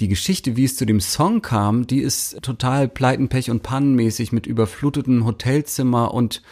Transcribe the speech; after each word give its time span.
Die 0.00 0.08
Geschichte, 0.08 0.56
wie 0.56 0.64
es 0.64 0.76
zu 0.76 0.84
dem 0.84 1.00
Song 1.00 1.40
kam, 1.40 1.86
die 1.86 2.02
ist 2.02 2.42
total 2.42 2.86
Pleitenpech 2.86 3.50
und 3.50 3.62
Pannenmäßig 3.62 4.30
mit 4.30 4.46
überfluteten 4.46 5.24
Hotelzimmer 5.24 6.12
und 6.12 6.42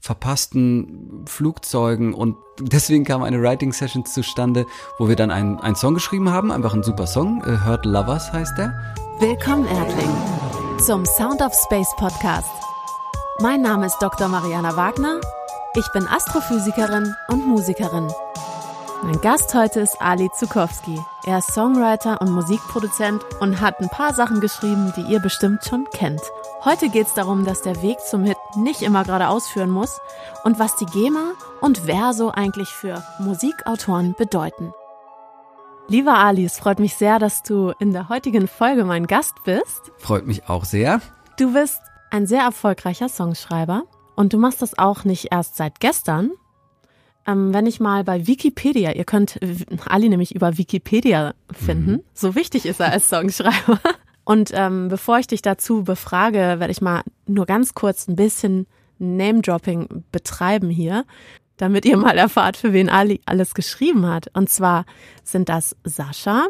verpassten 0.00 1.24
Flugzeugen 1.24 2.12
und 2.12 2.36
deswegen 2.60 3.04
kam 3.04 3.22
eine 3.22 3.40
Writing 3.40 3.72
Session 3.72 4.04
zustande, 4.04 4.66
wo 4.98 5.08
wir 5.08 5.16
dann 5.16 5.30
einen, 5.30 5.58
einen 5.60 5.76
Song 5.76 5.94
geschrieben 5.94 6.30
haben, 6.30 6.52
einfach 6.52 6.74
ein 6.74 6.82
super 6.82 7.06
Song, 7.06 7.42
äh, 7.44 7.64
Hurt 7.64 7.86
Lovers 7.86 8.34
heißt 8.34 8.58
der. 8.58 8.94
Willkommen 9.18 9.66
Erdling 9.66 10.78
zum 10.84 11.06
Sound 11.06 11.40
of 11.40 11.54
Space 11.54 11.94
Podcast. 11.96 12.50
Mein 13.40 13.62
Name 13.62 13.86
ist 13.86 13.96
Dr. 14.00 14.28
Mariana 14.28 14.76
Wagner, 14.76 15.22
ich 15.74 15.88
bin 15.94 16.06
Astrophysikerin 16.06 17.14
und 17.28 17.46
Musikerin. 17.46 18.10
Mein 19.02 19.18
Gast 19.22 19.54
heute 19.54 19.80
ist 19.80 20.02
Ali 20.02 20.28
Zukowski. 20.36 21.00
Er 21.24 21.38
ist 21.38 21.54
Songwriter 21.54 22.20
und 22.20 22.32
Musikproduzent 22.32 23.24
und 23.40 23.58
hat 23.58 23.80
ein 23.80 23.88
paar 23.88 24.12
Sachen 24.12 24.40
geschrieben, 24.40 24.92
die 24.94 25.10
ihr 25.10 25.20
bestimmt 25.20 25.64
schon 25.64 25.88
kennt. 25.90 26.20
Heute 26.66 26.90
geht 26.90 27.06
es 27.06 27.14
darum, 27.14 27.46
dass 27.46 27.62
der 27.62 27.80
Weg 27.80 27.98
zum 28.00 28.24
Hit 28.24 28.36
nicht 28.56 28.82
immer 28.82 29.04
geradeaus 29.04 29.48
führen 29.48 29.70
muss 29.70 29.98
und 30.44 30.58
was 30.58 30.76
die 30.76 30.84
GEMA 30.84 31.32
und 31.62 31.78
Verso 31.78 32.28
eigentlich 32.28 32.68
für 32.68 33.02
Musikautoren 33.18 34.14
bedeuten. 34.18 34.74
Lieber 35.88 36.18
Ali, 36.18 36.44
es 36.44 36.58
freut 36.58 36.78
mich 36.78 36.94
sehr, 36.94 37.18
dass 37.18 37.42
du 37.42 37.72
in 37.78 37.94
der 37.94 38.10
heutigen 38.10 38.48
Folge 38.48 38.84
mein 38.84 39.06
Gast 39.06 39.34
bist. 39.44 39.92
Freut 39.96 40.26
mich 40.26 40.46
auch 40.50 40.66
sehr. 40.66 41.00
Du 41.38 41.54
bist 41.54 41.80
ein 42.10 42.26
sehr 42.26 42.42
erfolgreicher 42.42 43.08
Songschreiber 43.08 43.84
und 44.14 44.34
du 44.34 44.38
machst 44.38 44.60
das 44.60 44.78
auch 44.78 45.04
nicht 45.04 45.32
erst 45.32 45.56
seit 45.56 45.80
gestern, 45.80 46.32
ähm, 47.30 47.54
wenn 47.54 47.66
ich 47.66 47.80
mal 47.80 48.04
bei 48.04 48.26
Wikipedia, 48.26 48.92
ihr 48.92 49.04
könnt 49.04 49.38
Ali 49.86 50.08
nämlich 50.08 50.34
über 50.34 50.58
Wikipedia 50.58 51.34
finden, 51.52 51.92
mhm. 51.92 52.02
so 52.14 52.34
wichtig 52.34 52.66
ist 52.66 52.80
er 52.80 52.92
als 52.92 53.08
Songschreiber. 53.08 53.80
Und 54.24 54.50
ähm, 54.54 54.88
bevor 54.88 55.18
ich 55.18 55.26
dich 55.26 55.42
dazu 55.42 55.82
befrage, 55.82 56.38
werde 56.38 56.70
ich 56.70 56.80
mal 56.80 57.02
nur 57.26 57.46
ganz 57.46 57.74
kurz 57.74 58.06
ein 58.06 58.16
bisschen 58.16 58.66
Name-Dropping 58.98 60.04
betreiben 60.12 60.70
hier, 60.70 61.04
damit 61.56 61.84
ihr 61.84 61.96
mal 61.96 62.16
erfahrt, 62.16 62.56
für 62.56 62.72
wen 62.72 62.88
Ali 62.88 63.20
alles 63.26 63.54
geschrieben 63.54 64.06
hat. 64.06 64.28
Und 64.34 64.48
zwar 64.48 64.84
sind 65.24 65.48
das 65.48 65.76
Sascha, 65.84 66.48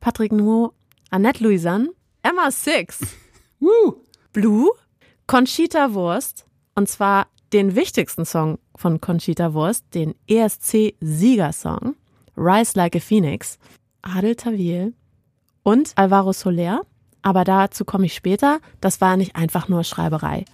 Patrick 0.00 0.32
Nuo, 0.32 0.72
Annette 1.10 1.44
Louisanne, 1.44 1.90
Emma 2.22 2.50
Six. 2.50 3.00
Blue, 4.32 4.70
Conchita 5.26 5.94
Wurst, 5.94 6.46
und 6.74 6.88
zwar 6.88 7.28
den 7.52 7.76
wichtigsten 7.76 8.24
Song 8.24 8.58
von 8.74 9.00
Conchita 9.00 9.54
Wurst, 9.54 9.84
den 9.94 10.14
ESC-Siegersong 10.28 11.94
Rise 12.36 12.72
Like 12.76 12.96
a 12.96 13.00
Phoenix, 13.00 13.58
Adel 14.00 14.36
Tawil 14.36 14.94
und 15.62 15.92
Alvaro 15.96 16.32
Soler. 16.32 16.82
Aber 17.20 17.44
dazu 17.44 17.84
komme 17.84 18.06
ich 18.06 18.14
später. 18.14 18.58
Das 18.80 19.00
war 19.00 19.16
nicht 19.16 19.36
einfach 19.36 19.68
nur 19.68 19.84
Schreiberei. 19.84 20.44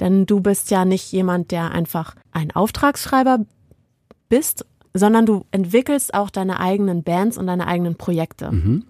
Denn 0.00 0.26
du 0.26 0.40
bist 0.40 0.70
ja 0.70 0.84
nicht 0.84 1.12
jemand, 1.12 1.50
der 1.50 1.70
einfach 1.70 2.14
ein 2.32 2.50
Auftragsschreiber 2.50 3.44
bist, 4.28 4.66
sondern 4.94 5.26
du 5.26 5.44
entwickelst 5.50 6.14
auch 6.14 6.30
deine 6.30 6.60
eigenen 6.60 7.04
Bands 7.04 7.38
und 7.38 7.46
deine 7.46 7.66
eigenen 7.66 7.96
Projekte. 7.96 8.50
Mhm. 8.50 8.84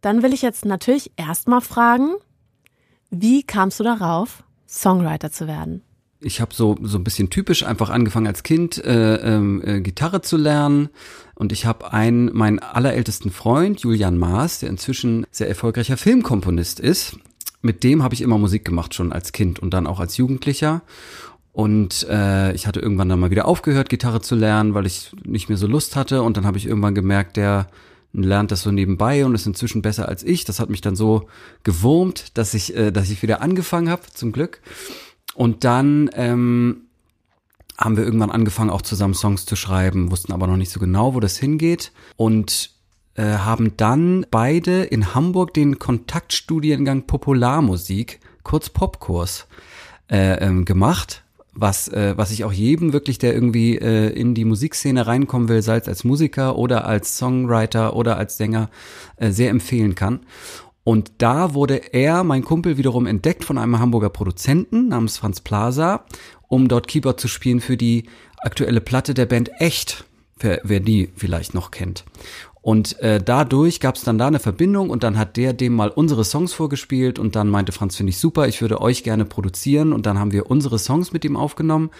Dann 0.00 0.22
will 0.22 0.34
ich 0.34 0.42
jetzt 0.42 0.66
natürlich 0.66 1.12
erstmal 1.16 1.62
fragen, 1.62 2.16
wie 3.10 3.42
kamst 3.42 3.80
du 3.80 3.84
darauf, 3.84 4.44
Songwriter 4.66 5.30
zu 5.30 5.46
werden? 5.46 5.82
Ich 6.24 6.40
habe 6.40 6.54
so 6.54 6.76
so 6.82 6.98
ein 6.98 7.04
bisschen 7.04 7.30
typisch 7.30 7.64
einfach 7.64 7.90
angefangen 7.90 8.26
als 8.26 8.42
Kind 8.42 8.82
äh, 8.84 9.16
ähm, 9.16 9.62
äh, 9.64 9.80
Gitarre 9.80 10.22
zu 10.22 10.36
lernen 10.36 10.88
und 11.34 11.52
ich 11.52 11.66
habe 11.66 11.92
einen 11.92 12.34
meinen 12.34 12.58
allerältesten 12.58 13.30
Freund 13.30 13.80
Julian 13.80 14.18
Maas, 14.18 14.60
der 14.60 14.70
inzwischen 14.70 15.26
sehr 15.30 15.48
erfolgreicher 15.48 15.96
Filmkomponist 15.96 16.80
ist. 16.80 17.18
Mit 17.62 17.82
dem 17.82 18.02
habe 18.02 18.14
ich 18.14 18.22
immer 18.22 18.38
Musik 18.38 18.64
gemacht 18.64 18.94
schon 18.94 19.12
als 19.12 19.32
Kind 19.32 19.58
und 19.58 19.72
dann 19.72 19.86
auch 19.86 20.00
als 20.00 20.16
Jugendlicher. 20.16 20.82
Und 21.52 22.04
äh, 22.10 22.52
ich 22.52 22.66
hatte 22.66 22.80
irgendwann 22.80 23.08
dann 23.08 23.20
mal 23.20 23.30
wieder 23.30 23.46
aufgehört, 23.46 23.88
Gitarre 23.88 24.20
zu 24.20 24.34
lernen, 24.34 24.74
weil 24.74 24.86
ich 24.86 25.12
nicht 25.24 25.48
mehr 25.48 25.56
so 25.56 25.68
Lust 25.68 25.94
hatte. 25.94 26.22
Und 26.22 26.36
dann 26.36 26.46
habe 26.46 26.58
ich 26.58 26.66
irgendwann 26.66 26.96
gemerkt, 26.96 27.36
der 27.36 27.68
lernt 28.12 28.50
das 28.50 28.62
so 28.62 28.70
nebenbei 28.70 29.24
und 29.24 29.34
ist 29.34 29.46
inzwischen 29.46 29.80
besser 29.80 30.08
als 30.08 30.22
ich. 30.24 30.44
Das 30.44 30.60
hat 30.60 30.68
mich 30.68 30.80
dann 30.80 30.96
so 30.96 31.28
gewurmt, 31.62 32.36
dass 32.36 32.54
ich, 32.54 32.76
äh, 32.76 32.90
dass 32.90 33.08
ich 33.08 33.22
wieder 33.22 33.40
angefangen 33.40 33.88
habe, 33.88 34.02
zum 34.12 34.32
Glück. 34.32 34.60
Und 35.34 35.64
dann 35.64 36.10
ähm, 36.14 36.82
haben 37.76 37.96
wir 37.96 38.04
irgendwann 38.04 38.30
angefangen, 38.30 38.70
auch 38.70 38.82
zusammen 38.82 39.14
Songs 39.14 39.46
zu 39.46 39.56
schreiben, 39.56 40.10
wussten 40.10 40.32
aber 40.32 40.46
noch 40.46 40.56
nicht 40.56 40.70
so 40.70 40.80
genau, 40.80 41.14
wo 41.14 41.20
das 41.20 41.36
hingeht. 41.36 41.92
Und 42.16 42.70
äh, 43.14 43.38
haben 43.38 43.76
dann 43.76 44.26
beide 44.30 44.82
in 44.82 45.14
Hamburg 45.14 45.54
den 45.54 45.78
Kontaktstudiengang 45.78 47.06
Popularmusik, 47.06 48.20
kurz 48.42 48.70
Popkurs, 48.70 49.46
äh, 50.10 50.44
ähm, 50.44 50.64
gemacht. 50.64 51.22
Was, 51.56 51.86
äh, 51.86 52.14
was 52.16 52.32
ich 52.32 52.42
auch 52.42 52.52
jedem 52.52 52.92
wirklich, 52.92 53.18
der 53.18 53.32
irgendwie 53.32 53.78
äh, 53.78 54.08
in 54.08 54.34
die 54.34 54.44
Musikszene 54.44 55.06
reinkommen 55.06 55.48
will, 55.48 55.62
sei 55.62 55.76
es 55.76 55.86
als 55.86 56.02
Musiker 56.02 56.56
oder 56.56 56.84
als 56.84 57.16
Songwriter 57.16 57.94
oder 57.94 58.16
als 58.16 58.36
Sänger, 58.36 58.70
äh, 59.16 59.30
sehr 59.30 59.50
empfehlen 59.50 59.94
kann. 59.94 60.20
Und 60.84 61.12
da 61.18 61.54
wurde 61.54 61.92
er, 61.94 62.24
mein 62.24 62.44
Kumpel, 62.44 62.76
wiederum 62.76 63.06
entdeckt 63.06 63.44
von 63.44 63.56
einem 63.56 63.78
Hamburger 63.78 64.10
Produzenten 64.10 64.88
namens 64.88 65.16
Franz 65.16 65.40
Plaza, 65.40 66.04
um 66.46 66.68
dort 66.68 66.86
Keyboard 66.86 67.18
zu 67.18 67.26
spielen 67.26 67.60
für 67.60 67.78
die 67.78 68.04
aktuelle 68.36 68.82
Platte 68.82 69.14
der 69.14 69.26
Band 69.26 69.50
Echt, 69.58 70.04
wer, 70.38 70.60
wer 70.62 70.80
die 70.80 71.10
vielleicht 71.16 71.54
noch 71.54 71.70
kennt. 71.70 72.04
Und 72.60 72.98
äh, 73.00 73.22
dadurch 73.22 73.80
gab 73.80 73.96
es 73.96 74.04
dann 74.04 74.16
da 74.16 74.26
eine 74.26 74.38
Verbindung 74.38 74.88
und 74.88 75.02
dann 75.02 75.18
hat 75.18 75.36
der 75.36 75.52
dem 75.52 75.74
mal 75.74 75.90
unsere 75.90 76.24
Songs 76.24 76.54
vorgespielt 76.54 77.18
und 77.18 77.36
dann 77.36 77.48
meinte 77.48 77.72
Franz, 77.72 77.96
finde 77.96 78.10
ich 78.10 78.18
super, 78.18 78.48
ich 78.48 78.62
würde 78.62 78.80
euch 78.80 79.02
gerne 79.02 79.26
produzieren 79.26 79.92
und 79.92 80.06
dann 80.06 80.18
haben 80.18 80.32
wir 80.32 80.50
unsere 80.50 80.78
Songs 80.78 81.12
mit 81.12 81.26
ihm 81.26 81.36
aufgenommen. 81.36 81.90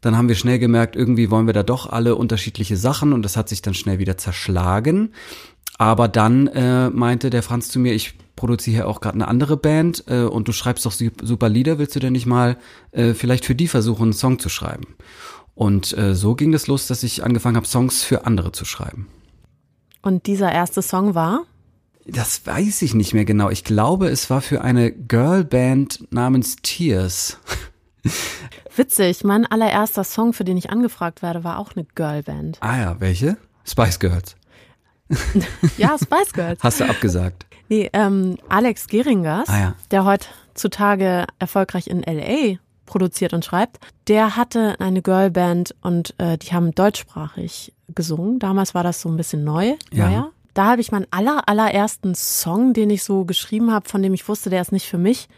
Dann 0.00 0.16
haben 0.16 0.28
wir 0.28 0.36
schnell 0.36 0.58
gemerkt, 0.58 0.94
irgendwie 0.94 1.30
wollen 1.30 1.46
wir 1.46 1.52
da 1.52 1.64
doch 1.64 1.90
alle 1.90 2.14
unterschiedliche 2.14 2.76
Sachen 2.76 3.12
und 3.12 3.22
das 3.22 3.36
hat 3.36 3.48
sich 3.48 3.62
dann 3.62 3.74
schnell 3.74 3.98
wieder 3.98 4.16
zerschlagen. 4.16 5.12
Aber 5.80 6.08
dann 6.08 6.46
äh, 6.48 6.90
meinte 6.90 7.30
der 7.30 7.42
Franz 7.42 7.70
zu 7.70 7.78
mir, 7.78 7.94
ich 7.94 8.12
produziere 8.36 8.74
hier 8.74 8.86
auch 8.86 9.00
gerade 9.00 9.14
eine 9.14 9.28
andere 9.28 9.56
Band 9.56 10.04
äh, 10.08 10.24
und 10.24 10.46
du 10.46 10.52
schreibst 10.52 10.84
doch 10.84 10.92
super 10.92 11.48
Lieder, 11.48 11.78
willst 11.78 11.96
du 11.96 12.00
denn 12.00 12.12
nicht 12.12 12.26
mal 12.26 12.58
äh, 12.92 13.14
vielleicht 13.14 13.46
für 13.46 13.54
die 13.54 13.66
versuchen, 13.66 14.02
einen 14.02 14.12
Song 14.12 14.38
zu 14.38 14.50
schreiben? 14.50 14.88
Und 15.54 15.96
äh, 15.96 16.14
so 16.14 16.34
ging 16.34 16.52
es 16.52 16.66
los, 16.66 16.86
dass 16.86 17.02
ich 17.02 17.24
angefangen 17.24 17.56
habe, 17.56 17.66
Songs 17.66 18.02
für 18.02 18.26
andere 18.26 18.52
zu 18.52 18.66
schreiben. 18.66 19.08
Und 20.02 20.26
dieser 20.26 20.52
erste 20.52 20.82
Song 20.82 21.14
war? 21.14 21.44
Das 22.04 22.46
weiß 22.46 22.82
ich 22.82 22.92
nicht 22.92 23.14
mehr 23.14 23.24
genau. 23.24 23.48
Ich 23.48 23.64
glaube, 23.64 24.08
es 24.10 24.28
war 24.28 24.42
für 24.42 24.60
eine 24.60 24.92
Girlband 24.92 26.12
namens 26.12 26.56
Tears. 26.56 27.38
Witzig, 28.76 29.24
mein 29.24 29.46
allererster 29.46 30.04
Song, 30.04 30.34
für 30.34 30.44
den 30.44 30.58
ich 30.58 30.68
angefragt 30.68 31.22
werde, 31.22 31.42
war 31.42 31.58
auch 31.58 31.74
eine 31.74 31.86
Girlband. 31.86 32.58
Ah 32.60 32.76
ja, 32.78 33.00
welche? 33.00 33.38
Spice 33.64 33.98
Girls 33.98 34.36
ja, 35.76 35.96
Spice 35.98 36.32
Girls. 36.32 36.62
Hast 36.62 36.80
du 36.80 36.84
abgesagt? 36.84 37.46
Nee, 37.68 37.88
ähm, 37.92 38.36
Alex 38.48 38.88
Geringers, 38.88 39.48
ah, 39.48 39.58
ja. 39.58 39.74
der 39.90 40.04
heutzutage 40.04 41.26
erfolgreich 41.38 41.86
in 41.86 42.02
L.A. 42.02 42.58
produziert 42.84 43.32
und 43.32 43.44
schreibt, 43.44 43.78
der 44.08 44.36
hatte 44.36 44.80
eine 44.80 45.02
Girlband 45.02 45.74
und 45.80 46.14
äh, 46.18 46.36
die 46.36 46.52
haben 46.52 46.72
deutschsprachig 46.72 47.72
gesungen. 47.94 48.40
Damals 48.40 48.74
war 48.74 48.82
das 48.82 49.00
so 49.00 49.08
ein 49.08 49.16
bisschen 49.16 49.44
neu, 49.44 49.76
ja. 49.92 50.08
neuer. 50.08 50.32
Da 50.54 50.66
habe 50.66 50.80
ich 50.80 50.90
meinen 50.90 51.06
aller, 51.12 51.48
allerersten 51.48 52.14
Song, 52.16 52.72
den 52.72 52.90
ich 52.90 53.04
so 53.04 53.24
geschrieben 53.24 53.72
habe, 53.72 53.88
von 53.88 54.02
dem 54.02 54.14
ich 54.14 54.28
wusste, 54.28 54.50
der 54.50 54.60
ist 54.60 54.72
nicht 54.72 54.88
für 54.88 54.98
mich, 54.98 55.28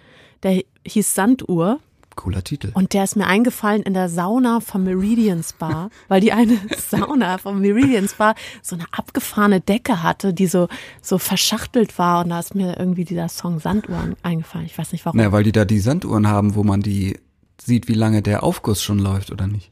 der 0.42 0.62
hieß 0.86 1.14
Sanduhr. 1.14 1.80
Cooler 2.16 2.44
Titel. 2.44 2.70
Und 2.74 2.92
der 2.92 3.04
ist 3.04 3.16
mir 3.16 3.26
eingefallen 3.26 3.82
in 3.82 3.94
der 3.94 4.08
Sauna 4.08 4.60
vom 4.60 4.84
Meridian 4.84 5.42
Spa, 5.42 5.90
weil 6.08 6.20
die 6.20 6.32
eine 6.32 6.58
Sauna 6.76 7.38
vom 7.38 7.60
Meridian 7.60 8.08
Spa 8.08 8.34
so 8.62 8.76
eine 8.76 8.84
abgefahrene 8.92 9.60
Decke 9.60 10.02
hatte, 10.02 10.32
die 10.32 10.46
so, 10.46 10.68
so 11.00 11.18
verschachtelt 11.18 11.98
war. 11.98 12.24
Und 12.24 12.30
da 12.30 12.40
ist 12.40 12.54
mir 12.54 12.78
irgendwie 12.78 13.04
dieser 13.04 13.28
Song 13.28 13.58
Sanduhren 13.58 14.16
eingefallen. 14.22 14.66
Ich 14.66 14.76
weiß 14.76 14.92
nicht 14.92 15.04
warum. 15.04 15.16
Naja, 15.16 15.32
weil 15.32 15.44
die 15.44 15.52
da 15.52 15.64
die 15.64 15.81
Sanduhren 15.81 16.28
haben, 16.28 16.54
wo 16.54 16.64
man 16.64 16.81
die 16.81 17.19
sieht, 17.60 17.88
wie 17.88 17.94
lange 17.94 18.22
der 18.22 18.42
Aufguss 18.42 18.82
schon 18.82 18.98
läuft, 18.98 19.31
oder 19.31 19.46
nicht? 19.46 19.70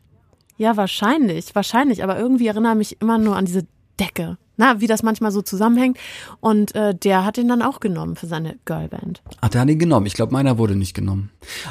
Ja, 0.56 0.76
wahrscheinlich, 0.76 1.54
wahrscheinlich. 1.54 2.04
Aber 2.04 2.18
irgendwie 2.18 2.46
erinnere 2.46 2.74
mich 2.74 3.00
immer 3.00 3.18
nur 3.18 3.36
an 3.36 3.46
diese 3.46 3.66
Decke 3.98 4.38
na, 4.60 4.80
wie 4.80 4.86
das 4.86 5.02
manchmal 5.02 5.32
so 5.32 5.40
zusammenhängt. 5.40 5.98
Und 6.38 6.74
äh, 6.74 6.94
der 6.94 7.24
hat 7.24 7.38
ihn 7.38 7.48
dann 7.48 7.62
auch 7.62 7.80
genommen 7.80 8.14
für 8.14 8.26
seine 8.26 8.58
Girlband. 8.66 9.22
Ach, 9.40 9.48
der 9.48 9.62
hat 9.62 9.70
ihn 9.70 9.78
genommen. 9.78 10.04
Ich 10.04 10.12
glaube, 10.12 10.32
meiner 10.32 10.58
wurde 10.58 10.76
nicht 10.76 10.92
genommen. 10.92 11.30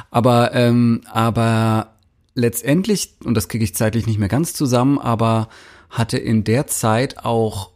Aber, 0.09 0.53
ähm, 0.55 1.01
aber 1.05 1.93
letztendlich, 2.33 3.15
und 3.23 3.35
das 3.35 3.47
kriege 3.47 3.63
ich 3.63 3.75
zeitlich 3.75 4.07
nicht 4.07 4.17
mehr 4.17 4.27
ganz 4.27 4.53
zusammen, 4.53 4.97
aber 4.97 5.49
hatte 5.91 6.17
in 6.17 6.43
der 6.43 6.65
Zeit 6.65 7.23
auch 7.23 7.71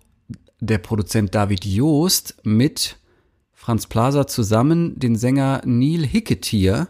der 0.60 0.80
Produzent 0.80 1.36
David 1.36 1.63
Joost 1.63 2.38
mit 2.44 2.98
Franz 3.54 3.86
Plaza 3.86 4.25
zusammen 4.25 5.00
den 5.00 5.16
Sänger 5.16 5.62
Neil 5.63 6.06
Hicketier 6.06 6.88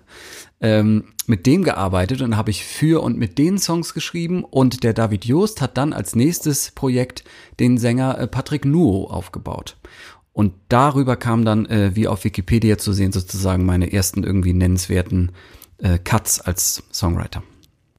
ähm, 0.63 1.03
mit 1.27 1.45
dem 1.45 1.63
gearbeitet 1.63 2.21
und 2.21 2.37
habe 2.37 2.49
ich 2.49 2.63
für 2.63 3.03
und 3.03 3.17
mit 3.17 3.37
den 3.37 3.59
Songs 3.59 3.93
geschrieben 3.93 4.43
und 4.45 4.83
der 4.83 4.93
David 4.93 5.25
Joost 5.25 5.61
hat 5.61 5.77
dann 5.77 5.93
als 5.93 6.15
nächstes 6.15 6.71
Projekt 6.71 7.25
den 7.59 7.77
Sänger 7.77 8.17
äh, 8.17 8.27
Patrick 8.27 8.63
Nuo 8.65 9.05
aufgebaut. 9.05 9.75
Und 10.31 10.53
darüber 10.69 11.17
kam 11.17 11.45
dann, 11.45 11.65
äh, 11.67 11.91
wie 11.95 12.07
auf 12.07 12.23
Wikipedia 12.23 12.77
zu 12.77 12.93
sehen, 12.93 13.11
sozusagen 13.11 13.65
meine 13.65 13.91
ersten 13.91 14.23
irgendwie 14.23 14.53
nennenswerten 14.53 15.33
äh, 15.77 15.99
Cuts 15.99 16.39
als 16.39 16.83
Songwriter. 16.91 17.43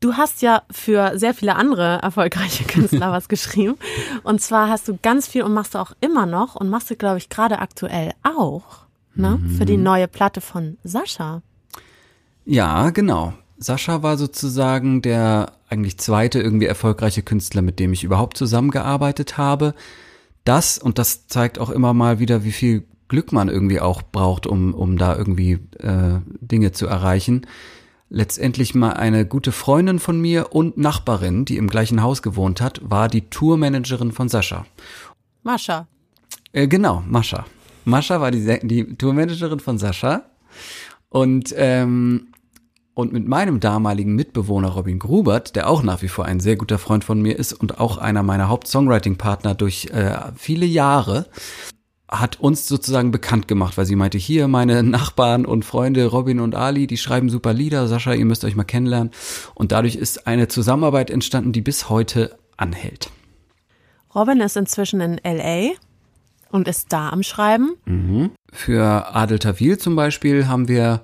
Du 0.00 0.14
hast 0.14 0.42
ja 0.42 0.62
für 0.70 1.18
sehr 1.18 1.34
viele 1.34 1.56
andere 1.56 1.98
erfolgreiche 2.02 2.64
Künstler 2.68 3.12
was 3.12 3.28
geschrieben. 3.28 3.76
Und 4.22 4.40
zwar 4.40 4.70
hast 4.70 4.88
du 4.88 4.98
ganz 5.00 5.28
viel 5.28 5.42
und 5.42 5.52
machst 5.52 5.74
du 5.74 5.78
auch 5.78 5.92
immer 6.00 6.24
noch 6.24 6.56
und 6.56 6.70
machst 6.70 6.90
du, 6.90 6.96
glaube 6.96 7.18
ich, 7.18 7.28
gerade 7.28 7.58
aktuell 7.58 8.12
auch, 8.22 8.86
ne? 9.14 9.38
Mhm. 9.40 9.50
Für 9.50 9.66
die 9.66 9.76
neue 9.76 10.08
Platte 10.08 10.40
von 10.40 10.78
Sascha. 10.82 11.42
Ja, 12.44 12.90
genau. 12.90 13.34
Sascha 13.56 14.02
war 14.02 14.16
sozusagen 14.18 15.00
der 15.00 15.52
eigentlich 15.68 15.98
zweite 15.98 16.40
irgendwie 16.40 16.66
erfolgreiche 16.66 17.22
Künstler, 17.22 17.62
mit 17.62 17.78
dem 17.78 17.92
ich 17.92 18.04
überhaupt 18.04 18.36
zusammengearbeitet 18.36 19.38
habe. 19.38 19.74
Das, 20.44 20.78
und 20.78 20.98
das 20.98 21.26
zeigt 21.26 21.58
auch 21.58 21.70
immer 21.70 21.94
mal 21.94 22.18
wieder, 22.18 22.44
wie 22.44 22.52
viel 22.52 22.84
Glück 23.08 23.32
man 23.32 23.48
irgendwie 23.48 23.80
auch 23.80 24.02
braucht, 24.02 24.46
um, 24.46 24.74
um 24.74 24.98
da 24.98 25.16
irgendwie 25.16 25.58
äh, 25.78 26.20
Dinge 26.40 26.72
zu 26.72 26.86
erreichen. 26.86 27.46
Letztendlich 28.10 28.74
mal 28.74 28.92
eine 28.92 29.26
gute 29.26 29.52
Freundin 29.52 29.98
von 29.98 30.20
mir 30.20 30.54
und 30.54 30.76
Nachbarin, 30.76 31.44
die 31.44 31.56
im 31.56 31.68
gleichen 31.68 32.02
Haus 32.02 32.22
gewohnt 32.22 32.60
hat, 32.60 32.80
war 32.82 33.08
die 33.08 33.22
Tourmanagerin 33.22 34.12
von 34.12 34.28
Sascha. 34.28 34.66
Mascha. 35.42 35.88
Äh, 36.52 36.68
genau, 36.68 37.02
Mascha. 37.06 37.46
Mascha 37.84 38.20
war 38.20 38.30
die, 38.30 38.60
die 38.62 38.96
Tourmanagerin 38.96 39.60
von 39.60 39.78
Sascha. 39.78 40.22
Und 41.08 41.54
ähm, 41.56 42.28
und 42.94 43.12
mit 43.12 43.26
meinem 43.26 43.60
damaligen 43.60 44.14
Mitbewohner 44.14 44.68
Robin 44.68 44.98
Grubert, 44.98 45.56
der 45.56 45.68
auch 45.68 45.82
nach 45.82 46.02
wie 46.02 46.08
vor 46.08 46.24
ein 46.24 46.40
sehr 46.40 46.56
guter 46.56 46.78
Freund 46.78 47.04
von 47.04 47.20
mir 47.20 47.38
ist 47.38 47.52
und 47.52 47.80
auch 47.80 47.98
einer 47.98 48.22
meiner 48.22 48.48
Haupt-Songwriting-Partner 48.48 49.54
durch 49.54 49.86
äh, 49.86 50.16
viele 50.36 50.64
Jahre, 50.64 51.26
hat 52.08 52.38
uns 52.38 52.68
sozusagen 52.68 53.10
bekannt 53.10 53.48
gemacht, 53.48 53.76
weil 53.76 53.86
sie 53.86 53.96
meinte, 53.96 54.18
hier 54.18 54.46
meine 54.46 54.82
Nachbarn 54.82 55.44
und 55.44 55.64
Freunde 55.64 56.06
Robin 56.06 56.38
und 56.38 56.54
Ali, 56.54 56.86
die 56.86 56.96
schreiben 56.96 57.28
super 57.28 57.52
Lieder, 57.52 57.88
Sascha, 57.88 58.12
ihr 58.12 58.24
müsst 58.24 58.44
euch 58.44 58.54
mal 58.54 58.64
kennenlernen. 58.64 59.10
Und 59.54 59.72
dadurch 59.72 59.96
ist 59.96 60.26
eine 60.26 60.46
Zusammenarbeit 60.46 61.10
entstanden, 61.10 61.52
die 61.52 61.62
bis 61.62 61.88
heute 61.88 62.38
anhält. 62.56 63.10
Robin 64.14 64.40
ist 64.40 64.56
inzwischen 64.56 65.00
in 65.00 65.20
LA 65.24 65.72
und 66.50 66.68
ist 66.68 66.92
da 66.92 67.08
am 67.08 67.24
Schreiben. 67.24 67.72
Mhm. 67.84 68.30
Für 68.52 69.14
Adel 69.14 69.40
Tawil 69.40 69.78
zum 69.78 69.96
Beispiel 69.96 70.46
haben 70.46 70.68
wir 70.68 71.00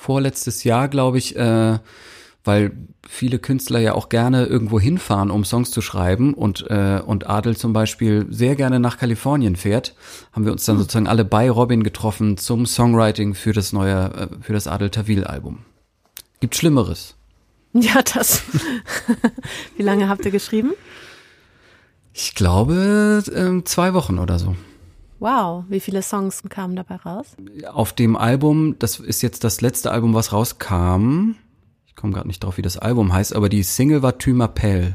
vorletztes 0.00 0.64
Jahr, 0.64 0.88
glaube 0.88 1.18
ich, 1.18 1.36
äh, 1.36 1.78
weil 2.42 2.72
viele 3.06 3.38
Künstler 3.38 3.80
ja 3.80 3.92
auch 3.94 4.08
gerne 4.08 4.46
irgendwo 4.46 4.80
hinfahren, 4.80 5.30
um 5.30 5.44
Songs 5.44 5.70
zu 5.70 5.82
schreiben 5.82 6.32
und, 6.32 6.64
äh, 6.70 7.02
und 7.04 7.28
Adel 7.28 7.54
zum 7.54 7.74
Beispiel 7.74 8.26
sehr 8.30 8.56
gerne 8.56 8.80
nach 8.80 8.96
Kalifornien 8.96 9.56
fährt, 9.56 9.94
haben 10.32 10.46
wir 10.46 10.52
uns 10.52 10.64
dann 10.64 10.76
hm. 10.76 10.82
sozusagen 10.82 11.06
alle 11.06 11.26
bei 11.26 11.50
Robin 11.50 11.82
getroffen 11.82 12.38
zum 12.38 12.64
Songwriting 12.64 13.34
für 13.34 13.52
das 13.52 13.74
neue, 13.74 14.10
äh, 14.14 14.28
für 14.40 14.54
das 14.54 14.66
Adel 14.66 14.88
Tawil 14.88 15.24
Album. 15.24 15.58
Gibt 16.40 16.56
Schlimmeres. 16.56 17.16
Ja, 17.74 18.00
das. 18.02 18.42
Wie 19.76 19.82
lange 19.82 20.08
habt 20.08 20.24
ihr 20.24 20.30
geschrieben? 20.30 20.72
Ich 22.14 22.34
glaube, 22.34 23.22
äh, 23.26 23.64
zwei 23.64 23.92
Wochen 23.92 24.18
oder 24.18 24.38
so. 24.38 24.56
Wow, 25.20 25.64
wie 25.68 25.80
viele 25.80 26.02
Songs 26.02 26.42
kamen 26.48 26.76
dabei 26.76 26.96
raus? 26.96 27.36
Auf 27.70 27.92
dem 27.92 28.16
Album, 28.16 28.78
das 28.78 28.98
ist 28.98 29.20
jetzt 29.20 29.44
das 29.44 29.60
letzte 29.60 29.90
Album, 29.90 30.14
was 30.14 30.32
rauskam. 30.32 31.34
Ich 31.86 31.94
komme 31.94 32.14
gerade 32.14 32.26
nicht 32.26 32.42
drauf, 32.42 32.56
wie 32.56 32.62
das 32.62 32.78
Album 32.78 33.12
heißt, 33.12 33.36
aber 33.36 33.50
die 33.50 33.62
Single 33.62 34.02
war 34.02 34.16
Tu 34.16 34.30
m'appelle. 34.30 34.94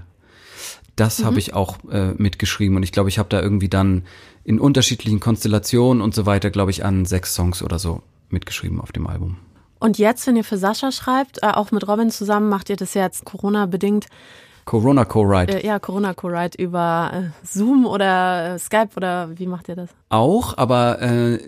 Das 0.95 1.19
mhm. 1.19 1.25
habe 1.25 1.39
ich 1.39 1.53
auch 1.53 1.77
äh, 1.91 2.13
mitgeschrieben 2.17 2.75
und 2.75 2.81
ich 2.81 2.91
glaube, 2.91 3.09
ich 3.09 3.19
habe 3.19 3.29
da 3.29 3.39
irgendwie 3.39 3.69
dann 3.69 4.03
in 4.43 4.59
unterschiedlichen 4.59 5.19
Konstellationen 5.19 6.01
und 6.01 6.15
so 6.15 6.25
weiter, 6.25 6.49
glaube 6.49 6.71
ich, 6.71 6.83
an 6.83 7.05
sechs 7.05 7.35
Songs 7.35 7.61
oder 7.61 7.77
so 7.77 8.01
mitgeschrieben 8.29 8.81
auf 8.81 8.91
dem 8.91 9.05
Album. 9.05 9.37
Und 9.79 9.99
jetzt, 9.99 10.25
wenn 10.25 10.35
ihr 10.35 10.43
für 10.43 10.57
Sascha 10.57 10.91
schreibt, 10.91 11.43
äh, 11.43 11.47
auch 11.47 11.71
mit 11.71 11.87
Robin 11.87 12.09
zusammen, 12.09 12.49
macht 12.49 12.71
ihr 12.71 12.77
das 12.77 12.95
jetzt 12.95 13.25
Corona-bedingt 13.25 14.07
Corona 14.65 15.05
Co-Write. 15.05 15.63
Äh, 15.63 15.65
ja, 15.65 15.79
Corona 15.79 16.13
Co-Write 16.13 16.61
über 16.61 17.11
äh, 17.13 17.45
Zoom 17.45 17.85
oder 17.85 18.55
äh, 18.55 18.59
Skype 18.59 18.89
oder 18.97 19.29
wie 19.37 19.45
macht 19.45 19.69
ihr 19.69 19.75
das? 19.75 19.89
Auch, 20.09 20.57
aber 20.57 21.01
äh, 21.01 21.39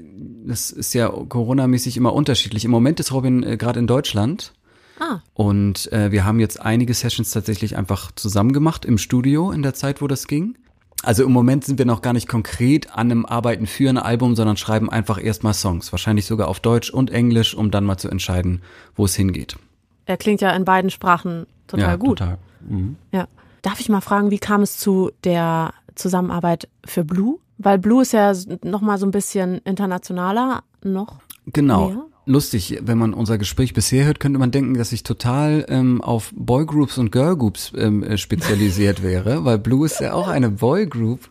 das 0.46 0.70
ist 0.72 0.94
ja 0.94 1.10
Corona-mäßig 1.10 1.98
immer 1.98 2.14
unterschiedlich. 2.14 2.64
Im 2.64 2.72
Moment 2.72 3.00
ist 3.00 3.12
Robin 3.12 3.44
äh, 3.44 3.58
gerade 3.58 3.80
in 3.80 3.88
Deutschland. 3.88 4.54
Ah. 5.00 5.20
Und 5.34 5.92
äh, 5.92 6.12
wir 6.12 6.26
haben 6.26 6.40
jetzt 6.40 6.62
einige 6.62 6.94
Sessions 6.94 7.32
tatsächlich 7.32 7.76
einfach 7.76 8.12
zusammen 8.14 8.54
gemacht 8.54 8.86
im 8.86 8.98
Studio 8.98 9.52
in 9.52 9.62
der 9.62 9.74
Zeit, 9.74 10.02
wo 10.02 10.08
das 10.08 10.28
ging. 10.28 10.58
Also 11.04 11.24
im 11.24 11.32
Moment 11.32 11.64
sind 11.64 11.78
wir 11.78 11.86
noch 11.86 12.02
gar 12.02 12.14
nicht 12.14 12.28
konkret 12.28 12.92
an 12.94 13.12
einem 13.12 13.26
Arbeiten 13.26 13.68
für 13.68 13.90
ein 13.90 14.00
Album, 14.00 14.36
sondern 14.36 14.58
schreiben 14.58 14.90
einfach 14.90 15.24
erstmal 15.24 15.54
Songs. 15.54 15.92
Wahrscheinlich 15.92 16.26
sogar 16.26 16.48
auf 16.48 16.60
Deutsch 16.60 16.90
und 16.90 17.12
Englisch, 17.12 17.54
um 17.54 17.70
dann 17.70 17.86
mal 17.86 17.98
zu 17.98 18.10
entscheiden, 18.10 18.64
wo 18.96 19.06
es 19.06 19.16
hingeht. 19.16 19.58
Er 20.06 20.18
klingt 20.18 20.42
ja 20.42 20.52
in 20.52 20.66
beiden 20.66 20.90
Sprachen 20.90 21.46
total 21.68 21.88
ja, 21.88 21.96
gut. 21.98 22.20
Total. 22.20 22.38
Mhm. 22.68 22.96
Ja. 23.12 23.28
Darf 23.62 23.80
ich 23.80 23.90
mal 23.90 24.02
fragen, 24.02 24.32
wie 24.32 24.40
kam 24.40 24.62
es 24.62 24.78
zu 24.78 25.12
der 25.24 25.74
Zusammenarbeit 25.96 26.70
für 26.86 27.04
Blue? 27.04 27.40
Weil 27.58 27.80
Blue 27.80 28.02
ist 28.02 28.14
ja 28.14 28.34
noch 28.64 28.82
mal 28.82 28.98
so 28.98 29.06
ein 29.06 29.12
bisschen 29.12 29.60
internationaler 29.60 30.64
noch. 30.84 31.20
Genau. 31.48 31.90
Mehr. 31.90 32.06
Lustig, 32.26 32.80
wenn 32.82 32.98
man 32.98 33.14
unser 33.14 33.38
Gespräch 33.38 33.74
bisher 33.74 34.06
hört, 34.06 34.20
könnte 34.20 34.38
man 34.38 34.52
denken, 34.52 34.74
dass 34.74 34.92
ich 34.92 35.04
total 35.04 35.66
ähm, 35.70 36.02
auf 36.02 36.34
Boygroups 36.36 36.98
und 36.98 37.12
Girlgroups 37.12 37.72
ähm, 37.76 38.04
äh, 38.04 38.18
spezialisiert 38.18 39.02
wäre, 39.04 39.46
weil 39.46 39.58
Blue 39.58 39.86
ist 39.86 40.02
ja 40.02 40.14
auch 40.14 40.28
eine 40.28 40.50
Boygroup. 40.50 41.30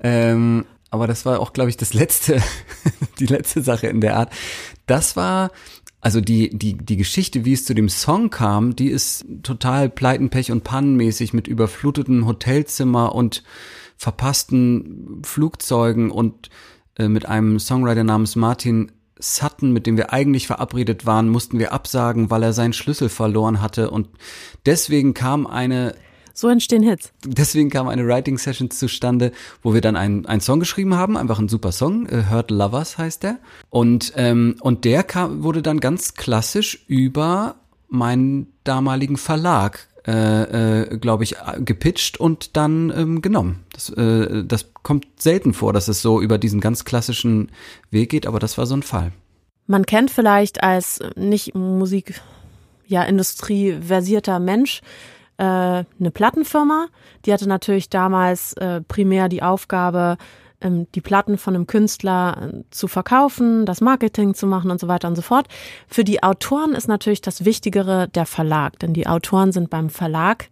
Ähm, 0.00 0.64
aber 0.90 1.06
das 1.06 1.24
war 1.24 1.38
auch, 1.38 1.52
glaube 1.52 1.70
ich, 1.70 1.76
das 1.76 1.94
letzte, 1.94 2.42
die 3.20 3.26
letzte 3.26 3.62
Sache 3.62 3.86
in 3.86 4.00
der 4.00 4.16
Art. 4.16 4.32
Das 4.86 5.14
war 5.14 5.52
also 6.00 6.20
die, 6.20 6.50
die, 6.50 6.76
die 6.76 6.96
Geschichte, 6.96 7.44
wie 7.44 7.52
es 7.52 7.64
zu 7.64 7.74
dem 7.74 7.88
Song 7.88 8.30
kam, 8.30 8.74
die 8.74 8.88
ist 8.88 9.26
total 9.42 9.90
Pleiten, 9.90 10.30
Pech 10.30 10.50
und 10.50 10.64
Pannenmäßig 10.64 11.32
mit 11.34 11.46
überfluteten 11.46 12.26
Hotelzimmer 12.26 13.14
und 13.14 13.42
verpassten 13.96 15.20
Flugzeugen 15.24 16.10
und 16.10 16.48
äh, 16.96 17.08
mit 17.08 17.26
einem 17.26 17.58
Songwriter 17.58 18.04
namens 18.04 18.34
Martin 18.34 18.92
Sutton, 19.18 19.72
mit 19.72 19.86
dem 19.86 19.98
wir 19.98 20.12
eigentlich 20.12 20.46
verabredet 20.46 21.04
waren, 21.04 21.28
mussten 21.28 21.58
wir 21.58 21.72
absagen, 21.72 22.30
weil 22.30 22.42
er 22.42 22.54
seinen 22.54 22.72
Schlüssel 22.72 23.10
verloren 23.10 23.60
hatte. 23.60 23.90
Und 23.90 24.08
deswegen 24.64 25.12
kam 25.12 25.46
eine 25.46 25.94
so 26.40 26.48
entstehen 26.48 26.82
Hits. 26.82 27.12
Deswegen 27.24 27.70
kam 27.70 27.88
eine 27.88 28.06
Writing 28.06 28.38
Session 28.38 28.70
zustande, 28.70 29.32
wo 29.62 29.74
wir 29.74 29.80
dann 29.80 29.96
einen, 29.96 30.26
einen 30.26 30.40
Song 30.40 30.60
geschrieben 30.60 30.94
haben, 30.94 31.16
einfach 31.16 31.38
ein 31.38 31.48
super 31.48 31.72
Song, 31.72 32.06
äh, 32.06 32.24
Hurt 32.30 32.50
Lovers 32.50 32.98
heißt 32.98 33.22
der. 33.22 33.38
Und, 33.68 34.12
ähm, 34.16 34.56
und 34.60 34.84
der 34.84 35.02
kam, 35.02 35.42
wurde 35.42 35.62
dann 35.62 35.80
ganz 35.80 36.14
klassisch 36.14 36.84
über 36.88 37.56
meinen 37.88 38.52
damaligen 38.64 39.16
Verlag 39.16 39.88
äh, 40.06 40.80
äh, 40.82 40.98
glaube 40.98 41.24
ich, 41.24 41.36
gepitcht 41.58 42.18
und 42.18 42.56
dann 42.56 42.90
ähm, 42.96 43.20
genommen. 43.20 43.66
Das, 43.74 43.90
äh, 43.90 44.44
das 44.44 44.72
kommt 44.82 45.06
selten 45.18 45.52
vor, 45.52 45.74
dass 45.74 45.88
es 45.88 46.00
so 46.00 46.22
über 46.22 46.38
diesen 46.38 46.60
ganz 46.60 46.86
klassischen 46.86 47.52
Weg 47.90 48.10
geht, 48.10 48.26
aber 48.26 48.38
das 48.38 48.56
war 48.56 48.64
so 48.64 48.74
ein 48.74 48.82
Fall. 48.82 49.12
Man 49.66 49.84
kennt 49.84 50.10
vielleicht 50.10 50.62
als 50.62 51.00
nicht 51.16 51.54
Musik, 51.54 52.18
ja, 52.86 53.02
Industrie 53.02 53.76
versierter 53.86 54.40
Mensch 54.40 54.80
äh, 55.40 55.42
eine 55.42 56.10
Plattenfirma. 56.12 56.88
Die 57.24 57.32
hatte 57.32 57.48
natürlich 57.48 57.88
damals 57.88 58.52
äh, 58.54 58.82
primär 58.82 59.30
die 59.30 59.42
Aufgabe, 59.42 60.18
ähm, 60.60 60.86
die 60.94 61.00
Platten 61.00 61.38
von 61.38 61.54
einem 61.54 61.66
Künstler 61.66 62.52
äh, 62.52 62.62
zu 62.70 62.88
verkaufen, 62.88 63.64
das 63.64 63.80
Marketing 63.80 64.34
zu 64.34 64.46
machen 64.46 64.70
und 64.70 64.78
so 64.78 64.86
weiter 64.86 65.08
und 65.08 65.16
so 65.16 65.22
fort. 65.22 65.48
Für 65.88 66.04
die 66.04 66.22
Autoren 66.22 66.74
ist 66.74 66.88
natürlich 66.88 67.22
das 67.22 67.46
Wichtigere 67.46 68.08
der 68.08 68.26
Verlag, 68.26 68.78
denn 68.80 68.92
die 68.92 69.06
Autoren 69.06 69.50
sind 69.52 69.70
beim 69.70 69.88
Verlag 69.88 70.50